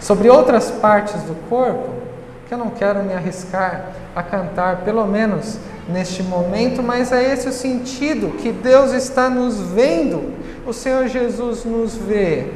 sobre 0.00 0.30
outras 0.30 0.70
partes 0.70 1.22
do 1.22 1.34
corpo 1.48 1.98
que 2.46 2.54
eu 2.54 2.58
não 2.58 2.70
quero 2.70 3.02
me 3.02 3.12
arriscar 3.12 3.92
a 4.16 4.22
cantar, 4.22 4.78
pelo 4.78 5.06
menos 5.06 5.58
neste 5.86 6.22
momento, 6.22 6.82
mas 6.82 7.12
é 7.12 7.32
esse 7.32 7.48
o 7.48 7.52
sentido 7.52 8.36
que 8.38 8.50
Deus 8.50 8.92
está 8.92 9.28
nos 9.28 9.60
vendo, 9.60 10.32
o 10.68 10.72
Senhor 10.74 11.08
Jesus 11.08 11.64
nos 11.64 11.96
vê 11.96 12.46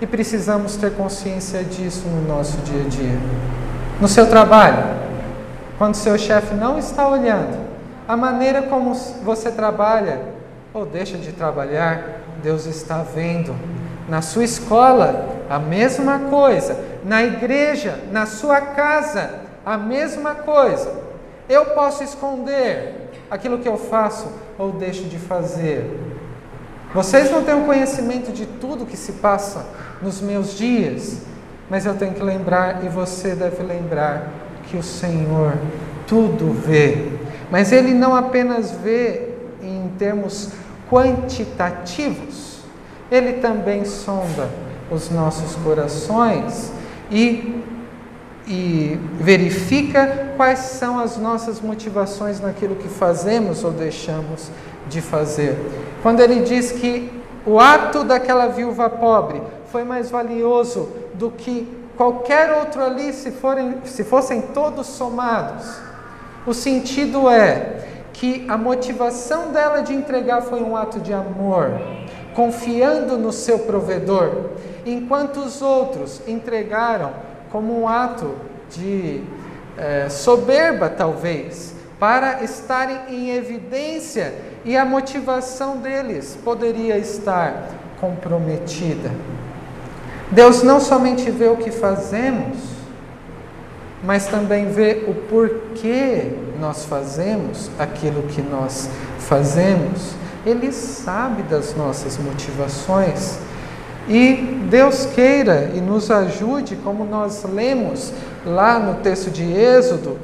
e 0.00 0.06
precisamos 0.06 0.76
ter 0.76 0.92
consciência 0.94 1.62
disso 1.62 2.08
no 2.08 2.26
nosso 2.26 2.56
dia 2.62 2.80
a 2.80 2.88
dia. 2.88 3.18
No 4.00 4.08
seu 4.08 4.26
trabalho, 4.26 4.82
quando 5.76 5.94
seu 5.94 6.16
chefe 6.16 6.54
não 6.54 6.78
está 6.78 7.06
olhando, 7.06 7.58
a 8.08 8.16
maneira 8.16 8.62
como 8.62 8.94
você 8.94 9.50
trabalha 9.50 10.22
ou 10.72 10.86
deixa 10.86 11.18
de 11.18 11.32
trabalhar, 11.32 12.22
Deus 12.42 12.64
está 12.64 13.02
vendo. 13.02 13.54
Na 14.08 14.22
sua 14.22 14.44
escola, 14.44 15.28
a 15.50 15.58
mesma 15.58 16.18
coisa. 16.30 16.82
Na 17.04 17.22
igreja, 17.22 18.00
na 18.10 18.24
sua 18.24 18.62
casa, 18.62 19.34
a 19.66 19.76
mesma 19.76 20.34
coisa. 20.34 20.90
Eu 21.46 21.66
posso 21.66 22.02
esconder 22.02 23.10
aquilo 23.30 23.58
que 23.58 23.68
eu 23.68 23.76
faço 23.76 24.32
ou 24.58 24.72
deixo 24.72 25.04
de 25.04 25.18
fazer. 25.18 26.09
Vocês 26.92 27.30
não 27.30 27.44
têm 27.44 27.54
o 27.54 27.66
conhecimento 27.66 28.32
de 28.32 28.46
tudo 28.46 28.84
que 28.84 28.96
se 28.96 29.12
passa 29.12 29.64
nos 30.02 30.20
meus 30.20 30.58
dias, 30.58 31.22
mas 31.68 31.86
eu 31.86 31.94
tenho 31.94 32.14
que 32.14 32.22
lembrar 32.22 32.84
e 32.84 32.88
você 32.88 33.36
deve 33.36 33.62
lembrar 33.62 34.28
que 34.64 34.76
o 34.76 34.82
Senhor 34.82 35.54
tudo 36.06 36.52
vê. 36.52 37.12
Mas 37.48 37.70
Ele 37.70 37.94
não 37.94 38.14
apenas 38.14 38.72
vê 38.72 39.28
em 39.62 39.92
termos 39.98 40.50
quantitativos, 40.90 42.58
Ele 43.10 43.34
também 43.34 43.84
sonda 43.84 44.48
os 44.90 45.10
nossos 45.10 45.54
corações 45.62 46.72
e, 47.08 47.62
e 48.48 48.98
verifica 49.20 50.32
quais 50.36 50.58
são 50.58 50.98
as 50.98 51.16
nossas 51.16 51.60
motivações 51.60 52.40
naquilo 52.40 52.74
que 52.74 52.88
fazemos 52.88 53.62
ou 53.62 53.70
deixamos 53.70 54.50
de 54.88 55.00
fazer. 55.00 55.56
Quando 56.02 56.20
Ele 56.20 56.40
diz 56.40 56.72
que 56.72 57.10
o 57.46 57.58
ato 57.58 58.04
daquela 58.04 58.46
viúva 58.46 58.88
pobre 58.88 59.40
foi 59.66 59.84
mais 59.84 60.10
valioso 60.10 60.88
do 61.14 61.30
que 61.30 61.80
qualquer 61.96 62.50
outro 62.52 62.82
ali, 62.82 63.12
se, 63.12 63.30
forem, 63.30 63.76
se 63.84 64.04
fossem 64.04 64.40
todos 64.40 64.86
somados. 64.86 65.78
O 66.46 66.54
sentido 66.54 67.28
é 67.28 67.84
que 68.12 68.46
a 68.48 68.56
motivação 68.56 69.52
dela 69.52 69.82
de 69.82 69.94
entregar 69.94 70.42
foi 70.42 70.62
um 70.62 70.76
ato 70.76 70.98
de 71.00 71.12
amor, 71.12 71.80
confiando 72.34 73.18
no 73.18 73.32
seu 73.32 73.60
provedor, 73.60 74.50
enquanto 74.86 75.38
os 75.40 75.60
outros 75.60 76.22
entregaram 76.26 77.12
como 77.50 77.78
um 77.78 77.88
ato 77.88 78.34
de 78.70 79.22
é, 79.76 80.08
soberba, 80.08 80.88
talvez, 80.88 81.74
para 81.98 82.42
estarem 82.42 82.98
em 83.10 83.30
evidência 83.30 84.34
e 84.64 84.76
a 84.76 84.84
motivação 84.84 85.78
deles 85.78 86.38
poderia 86.44 86.98
estar 86.98 87.70
comprometida. 88.00 89.10
Deus 90.30 90.62
não 90.62 90.78
somente 90.78 91.30
vê 91.30 91.48
o 91.48 91.56
que 91.56 91.70
fazemos, 91.70 92.58
mas 94.02 94.26
também 94.26 94.70
vê 94.70 95.04
o 95.08 95.14
porquê 95.14 96.32
nós 96.58 96.84
fazemos 96.84 97.70
aquilo 97.78 98.22
que 98.24 98.40
nós 98.40 98.88
fazemos. 99.18 100.14
Ele 100.46 100.72
sabe 100.72 101.42
das 101.42 101.74
nossas 101.74 102.16
motivações. 102.16 103.38
E 104.08 104.66
Deus 104.70 105.06
queira 105.06 105.70
e 105.74 105.80
nos 105.80 106.10
ajude, 106.10 106.76
como 106.76 107.04
nós 107.04 107.44
lemos 107.44 108.12
lá 108.44 108.78
no 108.78 108.94
texto 109.02 109.30
de 109.30 109.44
Êxodo, 109.44 110.18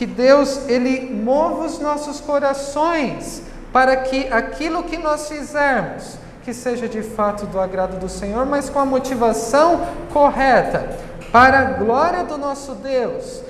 que 0.00 0.06
Deus 0.06 0.66
ele 0.66 1.14
mova 1.14 1.66
os 1.66 1.78
nossos 1.78 2.20
corações 2.20 3.42
para 3.70 3.94
que 3.96 4.32
aquilo 4.32 4.82
que 4.84 4.96
nós 4.96 5.28
fizermos 5.28 6.16
que 6.42 6.54
seja 6.54 6.88
de 6.88 7.02
fato 7.02 7.44
do 7.44 7.60
agrado 7.60 8.00
do 8.00 8.08
Senhor, 8.08 8.46
mas 8.46 8.70
com 8.70 8.78
a 8.78 8.86
motivação 8.86 9.86
correta 10.10 10.96
para 11.30 11.58
a 11.58 11.64
glória 11.64 12.24
do 12.24 12.38
nosso 12.38 12.76
Deus, 12.76 13.42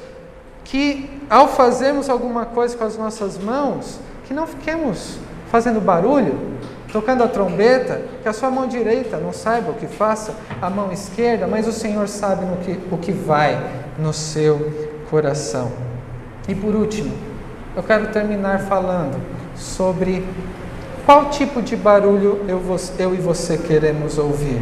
que 0.65 1.23
ao 1.31 1.47
fazermos 1.47 2.11
alguma 2.11 2.45
coisa 2.47 2.77
com 2.77 2.83
as 2.83 2.97
nossas 2.97 3.39
mãos, 3.39 4.01
que 4.27 4.35
não 4.35 4.45
fiquemos 4.45 5.19
fazendo 5.53 5.81
barulho, 5.81 6.59
tocando 6.93 7.23
a 7.23 7.29
trombeta, 7.29 8.03
que 8.25 8.29
a 8.29 8.33
sua 8.33 8.51
mão 8.51 8.67
direita 8.67 9.19
não 9.19 9.33
saiba 9.33 9.71
o 9.71 9.75
que 9.75 9.87
faça, 9.87 10.35
a 10.61 10.69
mão 10.69 10.91
esquerda, 10.91 11.47
mas 11.47 11.69
o 11.69 11.73
Senhor 11.73 12.09
sabe 12.09 12.45
no 12.45 12.57
que, 12.57 12.77
o 12.93 12.99
que 12.99 13.13
vai 13.13 13.57
no 13.97 14.13
seu 14.13 14.91
coração. 15.09 15.90
E 16.49 16.55
por 16.55 16.75
último, 16.75 17.13
eu 17.77 17.83
quero 17.83 18.09
terminar 18.09 18.61
falando 18.61 19.21
sobre 19.55 20.25
qual 21.07 21.31
tipo 21.31 21.63
de 21.63 21.77
barulho 21.77 22.45
eu, 22.49 22.63
eu 22.99 23.15
e 23.15 23.19
você 23.19 23.59
queremos 23.59 24.19
ouvir. 24.19 24.61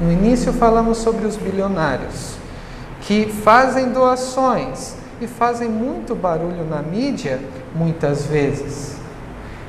No 0.00 0.10
início 0.10 0.52
falamos 0.52 0.98
sobre 0.98 1.26
os 1.26 1.36
bilionários, 1.36 2.34
que 3.02 3.26
fazem 3.26 3.90
doações 3.90 4.96
e 5.20 5.26
fazem 5.26 5.68
muito 5.68 6.14
barulho 6.14 6.64
na 6.68 6.82
mídia, 6.82 7.40
muitas 7.74 8.26
vezes. 8.26 8.96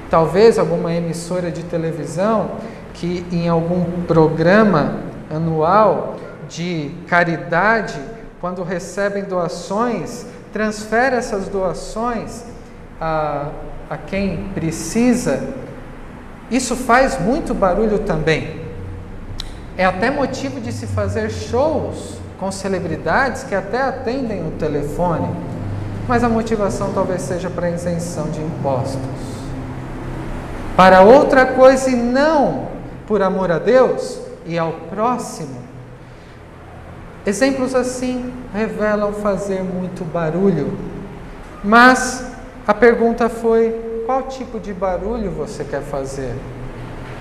Talvez 0.10 0.58
alguma 0.58 0.94
emissora 0.94 1.52
de 1.52 1.64
televisão 1.64 2.52
que 2.94 3.26
em 3.32 3.48
algum 3.48 4.04
programa 4.08 5.00
anual 5.30 6.16
de 6.48 6.92
caridade, 7.08 8.00
quando 8.40 8.64
recebem 8.64 9.24
doações, 9.24 10.26
transfere 10.54 11.16
essas 11.16 11.48
doações 11.48 12.44
a, 13.02 13.50
a 13.90 13.98
quem 13.98 14.50
precisa. 14.54 15.42
Isso 16.50 16.76
faz 16.76 17.20
muito 17.20 17.54
barulho 17.54 18.00
também. 18.00 18.62
É 19.76 19.84
até 19.84 20.12
motivo 20.12 20.62
de 20.62 20.72
se 20.72 20.86
fazer 20.86 21.32
shows 21.32 22.18
com 22.40 22.52
celebridades 22.52 23.44
que 23.44 23.56
até 23.56 23.82
atendem 23.82 24.48
o 24.48 24.52
telefone, 24.52 25.28
mas 26.08 26.24
a 26.24 26.30
motivação 26.30 26.94
talvez 26.94 27.24
seja 27.24 27.50
para 27.50 27.72
isenção 27.72 28.30
de 28.30 28.40
impostos. 28.40 29.00
Para 30.78 31.02
outra 31.02 31.46
coisa 31.46 31.90
e 31.90 31.96
não 31.96 32.68
por 33.08 33.24
amor 33.24 33.52
a 33.52 33.58
Deus 33.58 34.20
e 34.46 34.58
ao 34.58 34.72
próximo. 34.72 35.63
Exemplos 37.26 37.74
assim 37.74 38.34
revelam 38.54 39.14
fazer 39.14 39.64
muito 39.64 40.04
barulho, 40.04 40.78
mas 41.64 42.26
a 42.68 42.74
pergunta 42.74 43.30
foi: 43.30 44.04
qual 44.06 44.24
tipo 44.24 44.60
de 44.60 44.74
barulho 44.74 45.32
você 45.32 45.64
quer 45.64 45.82
fazer? 45.82 46.34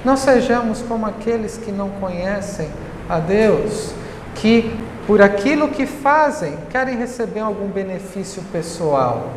Não 0.04 0.16
sejamos 0.16 0.82
como 0.82 1.06
aqueles 1.06 1.56
que 1.56 1.70
não 1.70 1.88
conhecem 1.88 2.68
a 3.08 3.20
Deus, 3.20 3.94
que 4.34 4.76
por 5.06 5.22
aquilo 5.22 5.68
que 5.68 5.86
fazem 5.86 6.58
querem 6.70 6.96
receber 6.96 7.40
algum 7.40 7.68
benefício 7.68 8.42
pessoal, 8.50 9.30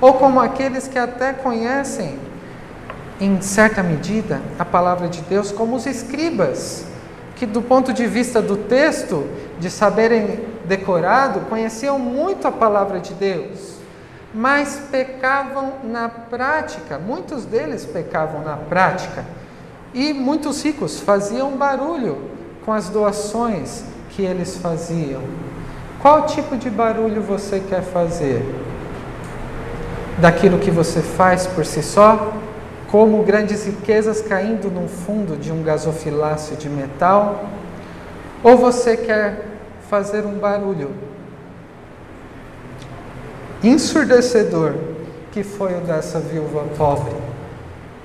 ou 0.00 0.14
como 0.14 0.38
aqueles 0.38 0.86
que 0.86 0.98
até 0.98 1.32
conhecem, 1.32 2.16
em 3.20 3.40
certa 3.40 3.82
medida, 3.82 4.40
a 4.56 4.64
palavra 4.64 5.08
de 5.08 5.20
Deus, 5.22 5.50
como 5.50 5.74
os 5.74 5.86
escribas, 5.86 6.86
que 7.38 7.46
do 7.46 7.62
ponto 7.62 7.92
de 7.92 8.06
vista 8.06 8.42
do 8.42 8.56
texto, 8.56 9.24
de 9.60 9.70
saberem 9.70 10.40
decorado, 10.64 11.40
conheciam 11.48 11.98
muito 11.98 12.48
a 12.48 12.52
palavra 12.52 12.98
de 12.98 13.14
Deus, 13.14 13.78
mas 14.34 14.82
pecavam 14.90 15.74
na 15.84 16.08
prática, 16.08 16.98
muitos 16.98 17.44
deles 17.44 17.86
pecavam 17.86 18.42
na 18.42 18.56
prática, 18.56 19.24
e 19.94 20.12
muitos 20.12 20.62
ricos 20.62 21.00
faziam 21.00 21.52
barulho 21.52 22.18
com 22.64 22.72
as 22.72 22.88
doações 22.88 23.84
que 24.10 24.22
eles 24.22 24.58
faziam. 24.58 25.22
Qual 26.02 26.26
tipo 26.26 26.56
de 26.56 26.68
barulho 26.68 27.22
você 27.22 27.60
quer 27.60 27.82
fazer? 27.82 28.44
Daquilo 30.18 30.58
que 30.58 30.70
você 30.70 31.00
faz 31.00 31.46
por 31.46 31.64
si 31.64 31.82
só? 31.82 32.34
Como 32.88 33.22
grandes 33.22 33.66
riquezas 33.66 34.22
caindo 34.22 34.70
no 34.70 34.88
fundo 34.88 35.36
de 35.36 35.52
um 35.52 35.62
gasofilácio 35.62 36.56
de 36.56 36.70
metal? 36.70 37.44
Ou 38.42 38.56
você 38.56 38.96
quer 38.96 39.44
fazer 39.90 40.24
um 40.24 40.38
barulho 40.38 40.90
ensurdecedor, 43.62 44.74
que 45.32 45.42
foi 45.42 45.76
o 45.76 45.80
dessa 45.80 46.18
viúva 46.18 46.64
pobre? 46.76 47.14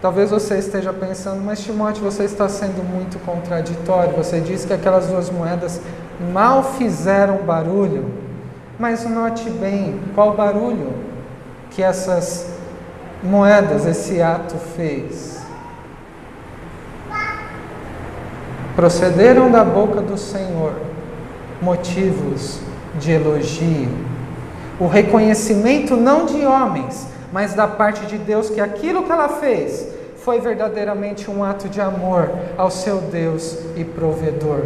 Talvez 0.02 0.32
você 0.32 0.58
esteja 0.58 0.92
pensando, 0.92 1.42
mas 1.42 1.64
Timóteo, 1.64 2.04
você 2.04 2.26
está 2.26 2.50
sendo 2.50 2.84
muito 2.84 3.18
contraditório. 3.26 4.14
Você 4.18 4.42
disse 4.42 4.68
que 4.68 4.74
aquelas 4.74 5.08
duas 5.08 5.30
moedas 5.30 5.80
mal 6.34 6.62
fizeram 6.62 7.38
barulho, 7.38 8.12
mas 8.78 9.06
note 9.06 9.50
bem 9.50 10.02
qual 10.14 10.36
barulho 10.36 10.94
que 11.72 11.82
essas 11.82 12.53
moedas, 13.24 13.86
esse 13.86 14.22
ato 14.22 14.56
fez. 14.76 15.42
Procederam 18.76 19.50
da 19.52 19.64
boca 19.64 20.02
do 20.02 20.18
Senhor 20.18 20.74
motivos 21.62 22.60
de 23.00 23.12
elogio, 23.12 23.90
o 24.80 24.88
reconhecimento 24.88 25.96
não 25.96 26.26
de 26.26 26.46
homens, 26.46 27.08
mas 27.32 27.54
da 27.54 27.68
parte 27.68 28.06
de 28.06 28.18
Deus 28.18 28.50
que 28.50 28.60
aquilo 28.60 29.04
que 29.04 29.12
ela 29.12 29.30
fez 29.30 29.88
foi 30.18 30.40
verdadeiramente 30.40 31.30
um 31.30 31.44
ato 31.44 31.68
de 31.68 31.82
amor 31.82 32.30
ao 32.58 32.70
seu 32.70 32.98
Deus 32.98 33.58
e 33.76 33.84
provedor. 33.84 34.66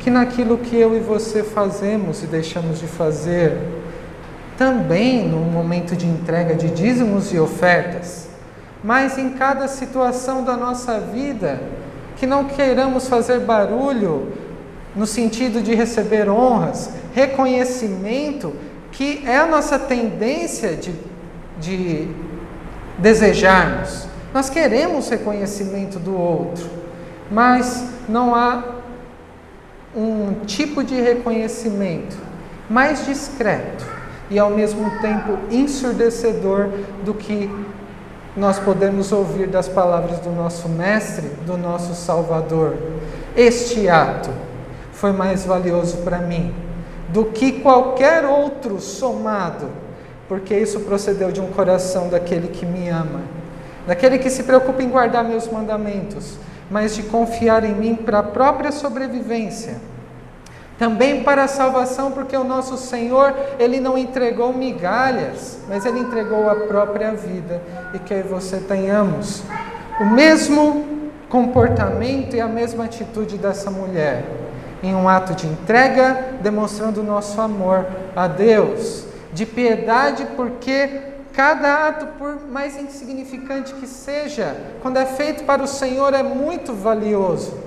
Que 0.00 0.10
naquilo 0.10 0.58
que 0.58 0.76
eu 0.76 0.96
e 0.96 1.00
você 1.00 1.42
fazemos 1.42 2.22
e 2.22 2.26
deixamos 2.26 2.80
de 2.80 2.86
fazer, 2.86 3.56
também 4.56 5.26
no 5.28 5.38
momento 5.38 5.96
de 5.96 6.06
entrega 6.06 6.54
de 6.54 6.70
dízimos 6.70 7.32
e 7.32 7.38
ofertas, 7.38 8.28
mas 8.82 9.18
em 9.18 9.30
cada 9.30 9.66
situação 9.66 10.44
da 10.44 10.56
nossa 10.56 11.00
vida, 11.00 11.60
que 12.16 12.26
não 12.26 12.44
queiramos 12.44 13.08
fazer 13.08 13.40
barulho 13.40 14.32
no 14.94 15.06
sentido 15.06 15.60
de 15.60 15.74
receber 15.74 16.28
honras, 16.28 16.90
reconhecimento, 17.14 18.54
que 18.92 19.24
é 19.26 19.36
a 19.36 19.46
nossa 19.46 19.78
tendência 19.78 20.76
de, 20.76 20.94
de 21.58 22.08
desejarmos. 22.98 24.06
Nós 24.32 24.48
queremos 24.48 25.08
reconhecimento 25.08 25.98
do 25.98 26.16
outro, 26.16 26.68
mas 27.30 27.88
não 28.08 28.34
há 28.34 28.62
um 29.96 30.44
tipo 30.46 30.84
de 30.84 31.00
reconhecimento 31.00 32.16
mais 32.68 33.04
discreto 33.06 33.93
e 34.30 34.38
ao 34.38 34.50
mesmo 34.50 34.90
tempo 35.00 35.38
ensurdecedor 35.50 36.68
do 37.04 37.14
que 37.14 37.50
nós 38.36 38.58
podemos 38.58 39.12
ouvir 39.12 39.46
das 39.46 39.68
palavras 39.68 40.18
do 40.18 40.30
nosso 40.30 40.68
Mestre, 40.68 41.28
do 41.46 41.56
nosso 41.56 41.94
Salvador. 41.94 42.76
Este 43.36 43.88
ato 43.88 44.30
foi 44.92 45.12
mais 45.12 45.44
valioso 45.44 45.98
para 45.98 46.18
mim 46.18 46.52
do 47.08 47.26
que 47.26 47.60
qualquer 47.60 48.24
outro 48.24 48.80
somado, 48.80 49.68
porque 50.28 50.56
isso 50.56 50.80
procedeu 50.80 51.30
de 51.30 51.40
um 51.40 51.46
coração 51.48 52.08
daquele 52.08 52.48
que 52.48 52.66
me 52.66 52.88
ama, 52.88 53.20
daquele 53.86 54.18
que 54.18 54.30
se 54.30 54.42
preocupa 54.42 54.82
em 54.82 54.88
guardar 54.88 55.22
meus 55.22 55.46
mandamentos, 55.48 56.36
mas 56.68 56.94
de 56.96 57.04
confiar 57.04 57.62
em 57.62 57.74
mim 57.74 57.94
para 57.94 58.18
a 58.18 58.22
própria 58.22 58.72
sobrevivência 58.72 59.76
também 60.78 61.22
para 61.22 61.44
a 61.44 61.48
salvação, 61.48 62.10
porque 62.10 62.36
o 62.36 62.44
nosso 62.44 62.76
Senhor, 62.76 63.34
Ele 63.58 63.80
não 63.80 63.96
entregou 63.96 64.52
migalhas, 64.52 65.58
mas 65.68 65.86
Ele 65.86 66.00
entregou 66.00 66.48
a 66.48 66.54
própria 66.54 67.12
vida. 67.12 67.60
E 67.92 67.98
que 67.98 68.22
você 68.22 68.58
tenhamos 68.58 69.42
o 70.00 70.04
mesmo 70.04 70.84
comportamento 71.28 72.34
e 72.34 72.40
a 72.40 72.48
mesma 72.48 72.84
atitude 72.84 73.38
dessa 73.38 73.70
mulher, 73.70 74.24
em 74.82 74.94
um 74.94 75.08
ato 75.08 75.34
de 75.34 75.46
entrega, 75.46 76.34
demonstrando 76.42 77.00
o 77.00 77.04
nosso 77.04 77.40
amor 77.40 77.86
a 78.14 78.26
Deus, 78.26 79.04
de 79.32 79.46
piedade, 79.46 80.26
porque 80.36 81.14
cada 81.32 81.88
ato, 81.88 82.06
por 82.18 82.40
mais 82.48 82.76
insignificante 82.76 83.74
que 83.74 83.86
seja, 83.86 84.56
quando 84.82 84.98
é 84.98 85.06
feito 85.06 85.44
para 85.44 85.62
o 85.62 85.66
Senhor, 85.66 86.14
é 86.14 86.22
muito 86.22 86.72
valioso. 86.72 87.58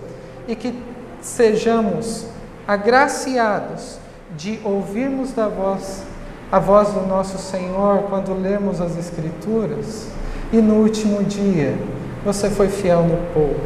E 0.48 0.56
que 0.56 0.74
sejamos 1.22 2.26
agraciados 2.68 3.98
de 4.36 4.60
ouvirmos 4.64 5.32
da 5.32 5.48
voz, 5.48 6.04
a 6.52 6.60
voz 6.60 6.90
do 6.90 7.08
nosso 7.08 7.38
Senhor 7.38 8.04
quando 8.10 8.34
lemos 8.34 8.82
as 8.82 8.98
Escrituras, 8.98 10.08
e 10.52 10.58
no 10.58 10.76
último 10.76 11.24
dia 11.24 11.78
você 12.26 12.50
foi 12.50 12.68
fiel 12.68 13.04
no 13.04 13.18
pouco, 13.34 13.62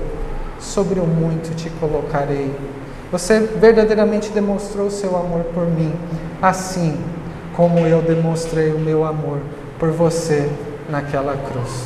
sobre 0.59 0.99
o 0.99 1.05
muito 1.05 1.55
te 1.55 1.69
colocarei. 1.71 2.53
Você 3.11 3.39
verdadeiramente 3.39 4.29
demonstrou 4.29 4.87
o 4.87 4.91
seu 4.91 5.17
amor 5.17 5.43
por 5.53 5.65
mim, 5.65 5.93
assim 6.41 6.97
como 7.55 7.79
eu 7.79 8.01
demonstrei 8.01 8.71
o 8.71 8.79
meu 8.79 9.03
amor 9.03 9.39
por 9.79 9.89
você 9.91 10.49
naquela 10.89 11.35
cruz. 11.35 11.85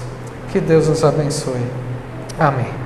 Que 0.51 0.59
Deus 0.59 0.87
nos 0.87 1.03
abençoe. 1.03 1.65
Amém. 2.37 2.84